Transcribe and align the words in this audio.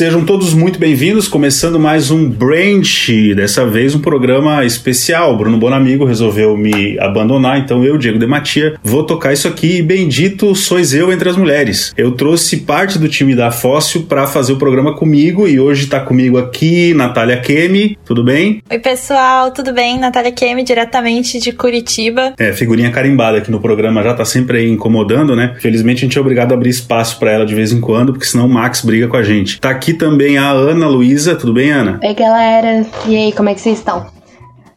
Sejam 0.00 0.24
todos 0.24 0.54
muito 0.54 0.78
bem-vindos, 0.78 1.28
começando 1.28 1.78
mais 1.78 2.10
um 2.10 2.26
Branch, 2.26 3.34
dessa 3.36 3.66
vez 3.66 3.94
um 3.94 4.00
programa 4.00 4.64
especial. 4.64 5.36
Bruno 5.36 5.58
Bonamigo 5.58 6.06
resolveu 6.06 6.56
me 6.56 6.98
abandonar, 6.98 7.58
então 7.58 7.84
eu, 7.84 7.98
Diego 7.98 8.18
Dematia, 8.18 8.78
vou 8.82 9.04
tocar 9.04 9.34
isso 9.34 9.46
aqui 9.46 9.76
e 9.76 9.82
bendito 9.82 10.54
sois 10.54 10.94
eu 10.94 11.12
entre 11.12 11.28
as 11.28 11.36
mulheres. 11.36 11.92
Eu 11.98 12.12
trouxe 12.12 12.56
parte 12.56 12.98
do 12.98 13.10
time 13.10 13.34
da 13.34 13.50
Fóssil 13.50 14.04
para 14.04 14.26
fazer 14.26 14.54
o 14.54 14.56
programa 14.56 14.96
comigo 14.96 15.46
e 15.46 15.60
hoje 15.60 15.84
está 15.84 16.00
comigo 16.00 16.38
aqui 16.38 16.94
Natália 16.94 17.36
Kemi, 17.36 17.98
tudo 18.02 18.24
bem? 18.24 18.62
Oi 18.70 18.78
pessoal, 18.78 19.50
tudo 19.50 19.74
bem? 19.74 19.98
Natália 20.00 20.32
Kemi, 20.32 20.62
diretamente 20.62 21.38
de 21.38 21.52
Curitiba. 21.52 22.32
É, 22.38 22.54
figurinha 22.54 22.90
carimbada 22.90 23.36
aqui 23.36 23.50
no 23.50 23.60
programa, 23.60 24.02
já 24.02 24.14
tá 24.14 24.24
sempre 24.24 24.60
aí 24.60 24.70
incomodando, 24.70 25.36
né? 25.36 25.56
Felizmente 25.60 25.98
a 25.98 26.08
gente 26.08 26.16
é 26.16 26.20
obrigado 26.22 26.52
a 26.52 26.54
abrir 26.54 26.70
espaço 26.70 27.18
para 27.18 27.32
ela 27.32 27.44
de 27.44 27.54
vez 27.54 27.70
em 27.70 27.82
quando, 27.82 28.14
porque 28.14 28.24
senão 28.24 28.46
o 28.46 28.48
Max 28.48 28.80
briga 28.80 29.06
com 29.06 29.18
a 29.18 29.22
gente. 29.22 29.60
Tá 29.60 29.68
aqui 29.68 29.89
aqui 29.90 29.94
também 29.94 30.38
a 30.38 30.50
Ana 30.50 30.86
Luísa. 30.88 31.34
Tudo 31.34 31.52
bem, 31.52 31.70
Ana? 31.70 31.98
Oi, 32.02 32.14
galera. 32.14 32.86
E 33.06 33.16
aí, 33.16 33.32
como 33.32 33.48
é 33.48 33.54
que 33.54 33.60
vocês 33.60 33.78
estão? 33.78 34.06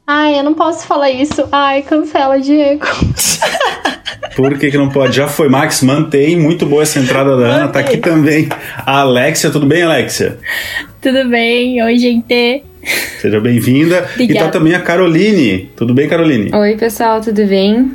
Ai, 0.08 0.38
eu 0.40 0.44
não 0.44 0.54
posso 0.54 0.86
falar 0.86 1.12
isso. 1.12 1.48
Ai, 1.52 1.82
cancela, 1.84 2.40
Diego. 2.40 2.86
Por 4.36 4.58
que, 4.58 4.72
que 4.72 4.78
não 4.78 4.90
pode? 4.90 5.16
Já 5.16 5.28
foi, 5.28 5.48
Max, 5.48 5.84
mantém. 5.84 6.36
Muito 6.40 6.66
boa 6.66 6.82
essa 6.82 7.00
entrada 7.00 7.38
da 7.38 7.46
Ana. 7.46 7.68
Tá 7.68 7.80
aqui 7.80 7.98
também 7.98 8.50
a 8.78 9.02
Alexia. 9.02 9.52
Tudo 9.52 9.68
bem, 9.68 9.84
Alexia? 9.84 10.40
Tudo 11.00 11.30
bem. 11.30 11.82
Oi, 11.84 11.98
gente. 11.98 12.64
Seja 13.20 13.40
bem-vinda. 13.40 14.08
E 14.18 14.34
tá 14.34 14.48
também 14.50 14.74
a 14.74 14.80
Caroline. 14.80 15.70
Tudo 15.76 15.94
bem, 15.94 16.10
Caroline? 16.10 16.50
Oi, 16.54 16.76
pessoal, 16.76 17.22
tudo 17.22 17.46
bem? 17.46 17.92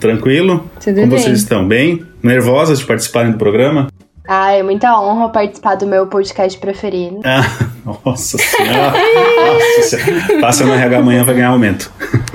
Tranquilo? 0.00 0.70
Tudo 0.82 1.00
Como 1.00 1.08
bem. 1.08 1.18
vocês 1.18 1.38
estão? 1.38 1.66
Bem? 1.68 2.02
Nervosas 2.22 2.78
de 2.78 2.86
participarem 2.86 3.32
do 3.32 3.38
programa? 3.38 3.88
Ah, 4.36 4.50
é 4.50 4.64
muita 4.64 5.00
honra 5.00 5.28
participar 5.28 5.76
do 5.76 5.86
meu 5.86 6.08
podcast 6.08 6.58
preferido. 6.58 7.20
Ah, 7.24 7.42
nossa 8.04 8.36
senhora. 8.36 8.92
nossa 8.92 9.96
senhora. 9.96 10.40
Passa 10.40 10.66
no 10.66 10.72
RH 10.74 10.98
amanhã, 10.98 11.22
vai 11.22 11.36
ganhar 11.36 11.50
aumento. 11.50 11.92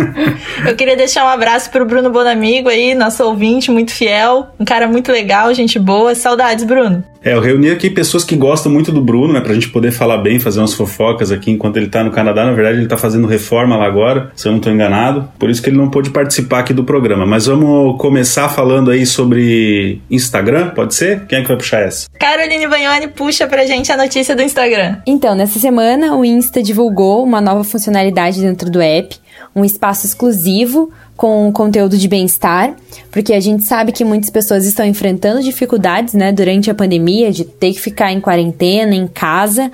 Eu 0.65 0.77
queria 0.77 0.95
deixar 0.95 1.25
um 1.25 1.27
abraço 1.27 1.69
pro 1.69 1.85
Bruno 1.85 2.09
Bonamigo 2.09 2.69
aí, 2.69 2.95
nosso 2.95 3.21
ouvinte 3.25 3.69
muito 3.69 3.91
fiel, 3.91 4.47
um 4.57 4.63
cara 4.63 4.87
muito 4.87 5.11
legal, 5.11 5.53
gente 5.53 5.77
boa. 5.77 6.15
Saudades, 6.15 6.63
Bruno. 6.63 7.03
É, 7.23 7.33
eu 7.33 7.41
reuni 7.41 7.69
aqui 7.69 7.89
pessoas 7.89 8.23
que 8.23 8.35
gostam 8.35 8.71
muito 8.71 8.91
do 8.91 9.01
Bruno, 9.01 9.33
né? 9.33 9.41
Pra 9.41 9.53
gente 9.53 9.69
poder 9.69 9.91
falar 9.91 10.19
bem, 10.19 10.39
fazer 10.39 10.59
umas 10.59 10.73
fofocas 10.73 11.31
aqui 11.31 11.51
enquanto 11.51 11.75
ele 11.77 11.87
tá 11.87 12.03
no 12.03 12.11
Canadá. 12.11 12.45
Na 12.45 12.53
verdade, 12.53 12.77
ele 12.77 12.87
tá 12.87 12.97
fazendo 12.97 13.27
reforma 13.27 13.75
lá 13.75 13.85
agora, 13.85 14.31
se 14.35 14.47
eu 14.47 14.51
não 14.53 14.59
tô 14.59 14.69
enganado. 14.69 15.27
Por 15.37 15.49
isso 15.49 15.61
que 15.61 15.69
ele 15.69 15.77
não 15.77 15.89
pôde 15.89 16.11
participar 16.11 16.59
aqui 16.59 16.73
do 16.73 16.83
programa. 16.83 17.25
Mas 17.25 17.45
vamos 17.45 17.99
começar 17.99 18.47
falando 18.47 18.89
aí 18.89 19.05
sobre 19.05 20.01
Instagram, 20.09 20.69
pode 20.69 20.95
ser? 20.95 21.25
Quem 21.25 21.39
é 21.39 21.41
que 21.41 21.47
vai 21.49 21.57
puxar 21.57 21.81
essa? 21.81 22.07
Caroline 22.17 22.67
Bagnoni 22.67 23.07
puxa 23.09 23.47
pra 23.47 23.65
gente 23.65 23.91
a 23.91 23.97
notícia 23.97 24.35
do 24.35 24.41
Instagram. 24.41 24.97
Então, 25.05 25.35
nessa 25.35 25.59
semana, 25.59 26.15
o 26.15 26.23
Insta 26.23 26.63
divulgou 26.63 27.23
uma 27.23 27.41
nova 27.41 27.65
funcionalidade 27.65 28.39
dentro 28.39 28.69
do 28.69 28.81
app, 28.81 29.17
um 29.53 29.65
espaço 29.65 30.05
exclusivo 30.05 30.91
com 31.19 31.51
conteúdo 31.51 31.97
de 31.97 32.07
bem-estar, 32.07 32.73
porque 33.11 33.33
a 33.33 33.41
gente 33.41 33.63
sabe 33.63 33.91
que 33.91 34.05
muitas 34.05 34.29
pessoas 34.29 34.65
estão 34.65 34.85
enfrentando 34.85 35.43
dificuldades, 35.43 36.13
né, 36.13 36.31
durante 36.31 36.71
a 36.71 36.73
pandemia, 36.73 37.29
de 37.29 37.43
ter 37.43 37.73
que 37.73 37.81
ficar 37.81 38.13
em 38.13 38.21
quarentena, 38.21 38.95
em 38.95 39.05
casa, 39.05 39.69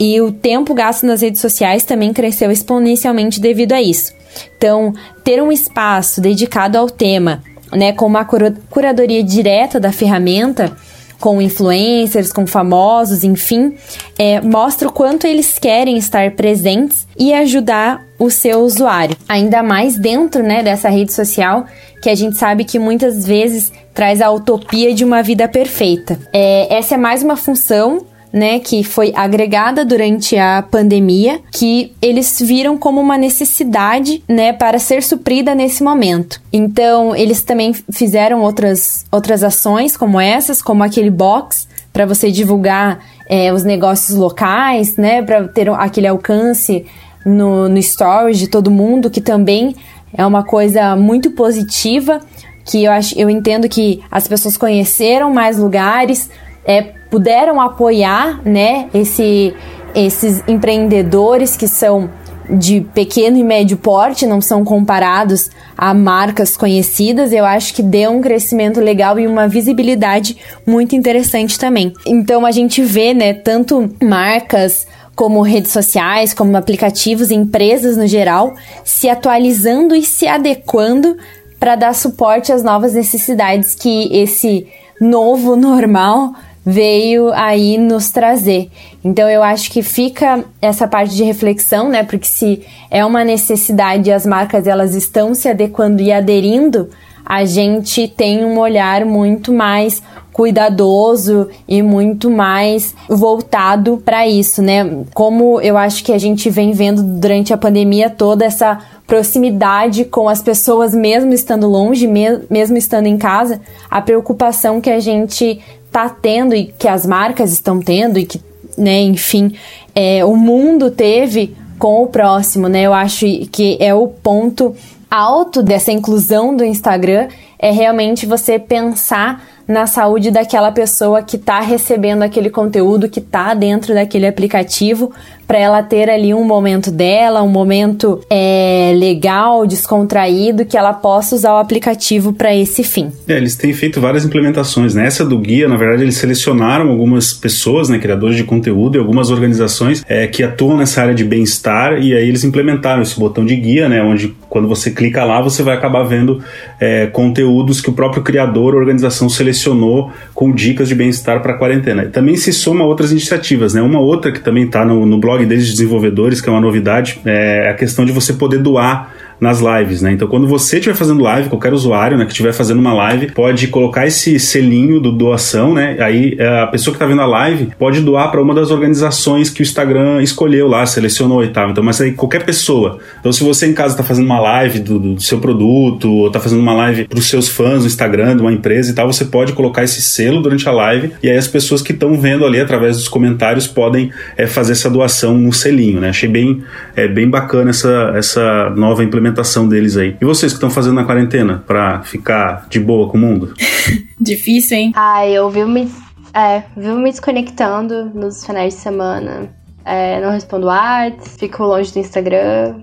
e 0.00 0.20
o 0.20 0.32
tempo 0.32 0.74
gasto 0.74 1.06
nas 1.06 1.22
redes 1.22 1.40
sociais 1.40 1.84
também 1.84 2.12
cresceu 2.12 2.50
exponencialmente 2.50 3.40
devido 3.40 3.70
a 3.70 3.80
isso. 3.80 4.12
Então, 4.58 4.92
ter 5.22 5.40
um 5.40 5.52
espaço 5.52 6.20
dedicado 6.20 6.76
ao 6.76 6.90
tema, 6.90 7.40
né, 7.70 7.92
com 7.92 8.06
uma 8.06 8.24
curadoria 8.24 9.22
direta 9.22 9.78
da 9.78 9.92
ferramenta, 9.92 10.76
com 11.24 11.40
influencers, 11.40 12.30
com 12.30 12.46
famosos, 12.46 13.24
enfim, 13.24 13.72
é, 14.18 14.42
mostra 14.42 14.88
o 14.88 14.92
quanto 14.92 15.26
eles 15.26 15.58
querem 15.58 15.96
estar 15.96 16.32
presentes 16.32 17.06
e 17.18 17.32
ajudar 17.32 18.04
o 18.18 18.28
seu 18.28 18.60
usuário. 18.60 19.16
Ainda 19.26 19.62
mais 19.62 19.96
dentro 19.96 20.42
né, 20.42 20.62
dessa 20.62 20.90
rede 20.90 21.14
social, 21.14 21.64
que 22.02 22.10
a 22.10 22.14
gente 22.14 22.36
sabe 22.36 22.62
que 22.62 22.78
muitas 22.78 23.24
vezes 23.24 23.72
traz 23.94 24.20
a 24.20 24.30
utopia 24.30 24.92
de 24.92 25.02
uma 25.02 25.22
vida 25.22 25.48
perfeita. 25.48 26.18
É, 26.30 26.76
essa 26.76 26.94
é 26.94 26.98
mais 26.98 27.22
uma 27.22 27.36
função 27.36 28.04
né, 28.34 28.58
que 28.58 28.82
foi 28.82 29.12
agregada 29.14 29.84
durante 29.84 30.36
a 30.36 30.60
pandemia, 30.60 31.40
que 31.52 31.92
eles 32.02 32.40
viram 32.40 32.76
como 32.76 33.00
uma 33.00 33.16
necessidade, 33.16 34.24
né, 34.28 34.52
para 34.52 34.80
ser 34.80 35.04
suprida 35.04 35.54
nesse 35.54 35.84
momento. 35.84 36.42
Então, 36.52 37.14
eles 37.14 37.42
também 37.42 37.72
fizeram 37.92 38.42
outras, 38.42 39.06
outras 39.12 39.44
ações 39.44 39.96
como 39.96 40.20
essas, 40.20 40.60
como 40.60 40.82
aquele 40.82 41.10
box 41.10 41.68
para 41.92 42.04
você 42.04 42.28
divulgar 42.32 42.98
é, 43.28 43.52
os 43.52 43.62
negócios 43.62 44.18
locais, 44.18 44.96
né, 44.96 45.22
para 45.22 45.46
ter 45.46 45.70
aquele 45.70 46.08
alcance 46.08 46.84
no, 47.24 47.68
no 47.68 47.80
stories 47.80 48.40
de 48.40 48.48
todo 48.48 48.68
mundo, 48.68 49.10
que 49.10 49.20
também 49.20 49.76
é 50.12 50.26
uma 50.26 50.42
coisa 50.42 50.96
muito 50.96 51.30
positiva, 51.30 52.20
que 52.64 52.82
eu, 52.82 52.90
acho, 52.90 53.16
eu 53.16 53.30
entendo 53.30 53.68
que 53.68 54.02
as 54.10 54.26
pessoas 54.26 54.56
conheceram 54.56 55.32
mais 55.32 55.56
lugares, 55.56 56.28
é, 56.66 56.93
puderam 57.14 57.60
apoiar 57.60 58.40
né, 58.44 58.88
esse, 58.92 59.54
esses 59.94 60.42
empreendedores 60.48 61.56
que 61.56 61.68
são 61.68 62.10
de 62.50 62.80
pequeno 62.92 63.36
e 63.36 63.44
médio 63.44 63.76
porte, 63.76 64.26
não 64.26 64.40
são 64.40 64.64
comparados 64.64 65.48
a 65.78 65.94
marcas 65.94 66.56
conhecidas, 66.56 67.32
eu 67.32 67.44
acho 67.44 67.72
que 67.72 67.84
deu 67.84 68.10
um 68.10 68.20
crescimento 68.20 68.80
legal 68.80 69.16
e 69.16 69.28
uma 69.28 69.46
visibilidade 69.46 70.36
muito 70.66 70.96
interessante 70.96 71.56
também. 71.56 71.92
Então 72.04 72.44
a 72.44 72.50
gente 72.50 72.82
vê, 72.82 73.14
né, 73.14 73.32
tanto 73.32 73.88
marcas 74.02 74.84
como 75.14 75.40
redes 75.40 75.70
sociais, 75.70 76.34
como 76.34 76.56
aplicativos, 76.56 77.30
empresas 77.30 77.96
no 77.96 78.08
geral, 78.08 78.54
se 78.82 79.08
atualizando 79.08 79.94
e 79.94 80.02
se 80.02 80.26
adequando 80.26 81.16
para 81.60 81.76
dar 81.76 81.94
suporte 81.94 82.50
às 82.50 82.64
novas 82.64 82.94
necessidades 82.94 83.76
que 83.76 84.12
esse 84.12 84.66
novo 85.00 85.54
normal 85.54 86.32
veio 86.64 87.32
aí 87.32 87.76
nos 87.76 88.10
trazer. 88.10 88.70
Então 89.04 89.28
eu 89.28 89.42
acho 89.42 89.70
que 89.70 89.82
fica 89.82 90.44
essa 90.62 90.88
parte 90.88 91.14
de 91.14 91.22
reflexão, 91.22 91.88
né? 91.88 92.02
Porque 92.02 92.26
se 92.26 92.62
é 92.90 93.04
uma 93.04 93.24
necessidade 93.24 94.08
e 94.08 94.12
as 94.12 94.24
marcas 94.24 94.66
elas 94.66 94.94
estão 94.94 95.34
se 95.34 95.48
adequando 95.48 96.00
e 96.00 96.10
aderindo, 96.10 96.88
a 97.24 97.44
gente 97.44 98.06
tem 98.08 98.44
um 98.44 98.58
olhar 98.58 99.04
muito 99.04 99.52
mais 99.52 100.02
cuidadoso 100.32 101.48
e 101.66 101.80
muito 101.80 102.28
mais 102.28 102.92
voltado 103.08 104.02
para 104.04 104.26
isso, 104.26 104.60
né? 104.60 105.04
Como 105.14 105.60
eu 105.60 105.78
acho 105.78 106.02
que 106.02 106.12
a 106.12 106.18
gente 106.18 106.50
vem 106.50 106.72
vendo 106.72 107.02
durante 107.02 107.54
a 107.54 107.56
pandemia 107.56 108.10
toda 108.10 108.44
essa 108.44 108.78
proximidade 109.06 110.04
com 110.04 110.28
as 110.28 110.42
pessoas, 110.42 110.92
mesmo 110.92 111.32
estando 111.32 111.68
longe, 111.68 112.06
mesmo 112.06 112.76
estando 112.76 113.06
em 113.06 113.16
casa, 113.16 113.60
a 113.88 114.00
preocupação 114.00 114.80
que 114.80 114.90
a 114.90 114.98
gente 114.98 115.60
tá 115.94 116.08
tendo 116.08 116.56
e 116.56 116.74
que 116.76 116.88
as 116.88 117.06
marcas 117.06 117.52
estão 117.52 117.78
tendo 117.78 118.18
e 118.18 118.26
que, 118.26 118.40
né, 118.76 119.00
enfim, 119.02 119.54
é, 119.94 120.24
o 120.24 120.34
mundo 120.34 120.90
teve 120.90 121.56
com 121.78 122.02
o 122.02 122.08
próximo, 122.08 122.68
né? 122.68 122.82
Eu 122.82 122.92
acho 122.92 123.24
que 123.52 123.76
é 123.78 123.94
o 123.94 124.08
ponto 124.08 124.74
alto 125.08 125.62
dessa 125.62 125.92
inclusão 125.92 126.56
do 126.56 126.64
Instagram 126.64 127.28
é 127.60 127.70
realmente 127.70 128.26
você 128.26 128.58
pensar 128.58 129.40
na 129.66 129.86
saúde 129.86 130.30
daquela 130.30 130.70
pessoa 130.70 131.22
que 131.22 131.36
está 131.36 131.60
recebendo 131.60 132.22
aquele 132.22 132.50
conteúdo, 132.50 133.08
que 133.08 133.18
está 133.18 133.54
dentro 133.54 133.94
daquele 133.94 134.26
aplicativo, 134.26 135.12
para 135.46 135.58
ela 135.58 135.82
ter 135.82 136.08
ali 136.08 136.32
um 136.32 136.44
momento 136.44 136.90
dela, 136.90 137.42
um 137.42 137.48
momento 137.48 138.20
é, 138.30 138.92
legal, 138.96 139.66
descontraído, 139.66 140.64
que 140.64 140.76
ela 140.76 140.92
possa 140.92 141.34
usar 141.34 141.54
o 141.54 141.58
aplicativo 141.58 142.32
para 142.32 142.54
esse 142.54 142.82
fim. 142.82 143.10
É, 143.28 143.36
eles 143.36 143.56
têm 143.56 143.72
feito 143.72 144.00
várias 144.00 144.24
implementações. 144.24 144.94
Nessa 144.94 145.24
né? 145.24 145.30
do 145.30 145.38
guia, 145.38 145.68
na 145.68 145.76
verdade, 145.76 146.02
eles 146.02 146.16
selecionaram 146.16 146.88
algumas 146.88 147.32
pessoas, 147.32 147.88
né, 147.88 147.98
criadores 147.98 148.36
de 148.36 148.44
conteúdo 148.44 148.96
e 148.96 148.98
algumas 148.98 149.30
organizações 149.30 150.04
é, 150.08 150.26
que 150.26 150.42
atuam 150.42 150.76
nessa 150.76 151.02
área 151.02 151.14
de 151.14 151.24
bem-estar 151.24 152.02
e 152.02 152.14
aí 152.14 152.28
eles 152.28 152.44
implementaram 152.44 153.02
esse 153.02 153.18
botão 153.18 153.44
de 153.44 153.56
guia, 153.56 153.88
né, 153.88 154.02
onde 154.02 154.34
quando 154.54 154.68
você 154.68 154.92
clica 154.92 155.24
lá, 155.24 155.42
você 155.42 155.64
vai 155.64 155.76
acabar 155.76 156.04
vendo 156.04 156.40
é, 156.78 157.06
conteúdos 157.08 157.80
que 157.80 157.90
o 157.90 157.92
próprio 157.92 158.22
criador 158.22 158.72
ou 158.72 158.78
organização 158.78 159.28
selecionou 159.28 160.12
com 160.32 160.52
dicas 160.52 160.86
de 160.86 160.94
bem-estar 160.94 161.42
para 161.42 161.54
a 161.54 161.58
quarentena. 161.58 162.04
Também 162.06 162.36
se 162.36 162.52
soma 162.52 162.84
outras 162.84 163.10
iniciativas, 163.10 163.74
né? 163.74 163.82
Uma 163.82 163.98
outra 163.98 164.30
que 164.30 164.38
também 164.38 164.66
está 164.66 164.84
no, 164.84 165.04
no 165.04 165.18
blog 165.18 165.44
deles 165.44 165.66
de 165.66 165.72
desenvolvedores, 165.72 166.40
que 166.40 166.48
é 166.48 166.52
uma 166.52 166.60
novidade, 166.60 167.20
é 167.24 167.68
a 167.68 167.74
questão 167.74 168.04
de 168.04 168.12
você 168.12 168.32
poder 168.34 168.58
doar 168.58 169.12
nas 169.40 169.60
lives, 169.60 170.02
né? 170.02 170.12
Então, 170.12 170.28
quando 170.28 170.46
você 170.46 170.76
estiver 170.76 170.94
fazendo 170.94 171.22
live, 171.22 171.48
qualquer 171.48 171.72
usuário, 171.72 172.16
né, 172.16 172.24
que 172.24 172.30
estiver 172.30 172.52
fazendo 172.52 172.78
uma 172.78 172.92
live, 172.94 173.32
pode 173.32 173.68
colocar 173.68 174.06
esse 174.06 174.38
selinho 174.38 175.00
do 175.00 175.12
doação, 175.12 175.74
né? 175.74 175.96
Aí 176.00 176.36
é, 176.38 176.62
a 176.62 176.66
pessoa 176.66 176.92
que 176.92 176.96
está 176.96 177.06
vendo 177.06 177.20
a 177.20 177.26
live 177.26 177.70
pode 177.78 178.00
doar 178.00 178.30
para 178.30 178.40
uma 178.40 178.54
das 178.54 178.70
organizações 178.70 179.50
que 179.50 179.60
o 179.60 179.62
Instagram 179.62 180.22
escolheu 180.22 180.68
lá, 180.68 180.86
selecionou 180.86 181.44
e 181.44 181.48
tal. 181.48 181.70
Então, 181.70 181.82
mas 181.82 182.00
aí 182.00 182.12
qualquer 182.12 182.44
pessoa. 182.44 182.98
Então, 183.20 183.32
se 183.32 183.42
você 183.42 183.66
em 183.66 183.74
casa 183.74 183.94
está 183.94 184.04
fazendo 184.04 184.26
uma 184.26 184.40
live 184.40 184.80
do, 184.80 184.98
do 184.98 185.20
seu 185.20 185.38
produto, 185.38 186.10
ou 186.10 186.26
está 186.28 186.40
fazendo 186.40 186.60
uma 186.60 186.74
live 186.74 187.04
para 187.04 187.18
os 187.18 187.28
seus 187.28 187.48
fãs 187.48 187.80
no 187.80 187.86
Instagram 187.86 188.36
de 188.36 188.42
uma 188.42 188.52
empresa 188.52 188.90
e 188.90 188.94
tal, 188.94 189.12
você 189.12 189.24
pode 189.24 189.52
colocar 189.52 189.82
esse 189.84 190.00
selo 190.00 190.40
durante 190.40 190.68
a 190.68 190.72
live 190.72 191.12
e 191.22 191.28
aí 191.28 191.36
as 191.36 191.48
pessoas 191.48 191.82
que 191.82 191.92
estão 191.92 192.18
vendo 192.18 192.44
ali 192.44 192.60
através 192.60 192.96
dos 192.96 193.08
comentários 193.08 193.66
podem 193.66 194.10
é, 194.36 194.46
fazer 194.46 194.72
essa 194.72 194.88
doação 194.88 195.36
no 195.36 195.52
selinho, 195.52 196.00
né? 196.00 196.10
Achei 196.10 196.28
bem, 196.28 196.62
é, 196.96 197.08
bem 197.08 197.28
bacana 197.28 197.70
essa, 197.70 198.12
essa 198.16 198.70
nova 198.70 199.02
implementação 199.02 199.23
deles 199.68 199.96
aí. 199.96 200.16
E 200.20 200.24
vocês 200.24 200.52
que 200.52 200.56
estão 200.56 200.70
fazendo 200.70 200.94
na 200.94 201.04
quarentena 201.04 201.62
para 201.66 202.02
ficar 202.02 202.66
de 202.68 202.80
boa 202.80 203.08
com 203.08 203.16
o 203.16 203.20
mundo? 203.20 203.54
Difícil, 204.20 204.76
hein? 204.76 204.92
Ah, 204.94 205.26
eu 205.26 205.48
vivo 205.50 205.68
me, 205.68 205.90
é, 206.34 206.62
vivo 206.76 206.96
me 206.96 207.10
desconectando 207.10 208.10
nos 208.14 208.44
finais 208.44 208.74
de 208.74 208.80
semana. 208.80 209.48
É, 209.84 210.20
não 210.20 210.30
respondo 210.30 210.68
artes, 210.70 211.36
fico 211.38 211.62
longe 211.62 211.92
do 211.92 211.98
Instagram. 211.98 212.76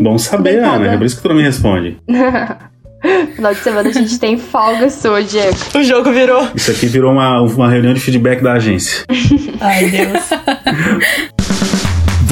Bom 0.00 0.18
saber, 0.18 0.62
Ana. 0.62 0.92
É 0.92 0.96
por 0.96 1.06
isso 1.06 1.16
que 1.16 1.22
tu 1.22 1.28
não 1.28 1.36
me 1.36 1.42
responde. 1.42 1.98
Final 3.34 3.52
de 3.52 3.60
semana 3.60 3.88
a 3.88 3.92
gente 3.92 4.18
tem 4.20 4.38
folga 4.38 4.88
sua, 4.88 5.22
Diego. 5.24 5.56
O 5.74 5.82
jogo 5.82 6.12
virou. 6.12 6.46
Isso 6.54 6.70
aqui 6.70 6.86
virou 6.86 7.10
uma, 7.10 7.42
uma 7.42 7.68
reunião 7.68 7.92
de 7.92 8.00
feedback 8.00 8.40
da 8.40 8.52
agência. 8.52 9.04
Ai, 9.60 9.90
Deus. 9.90 10.30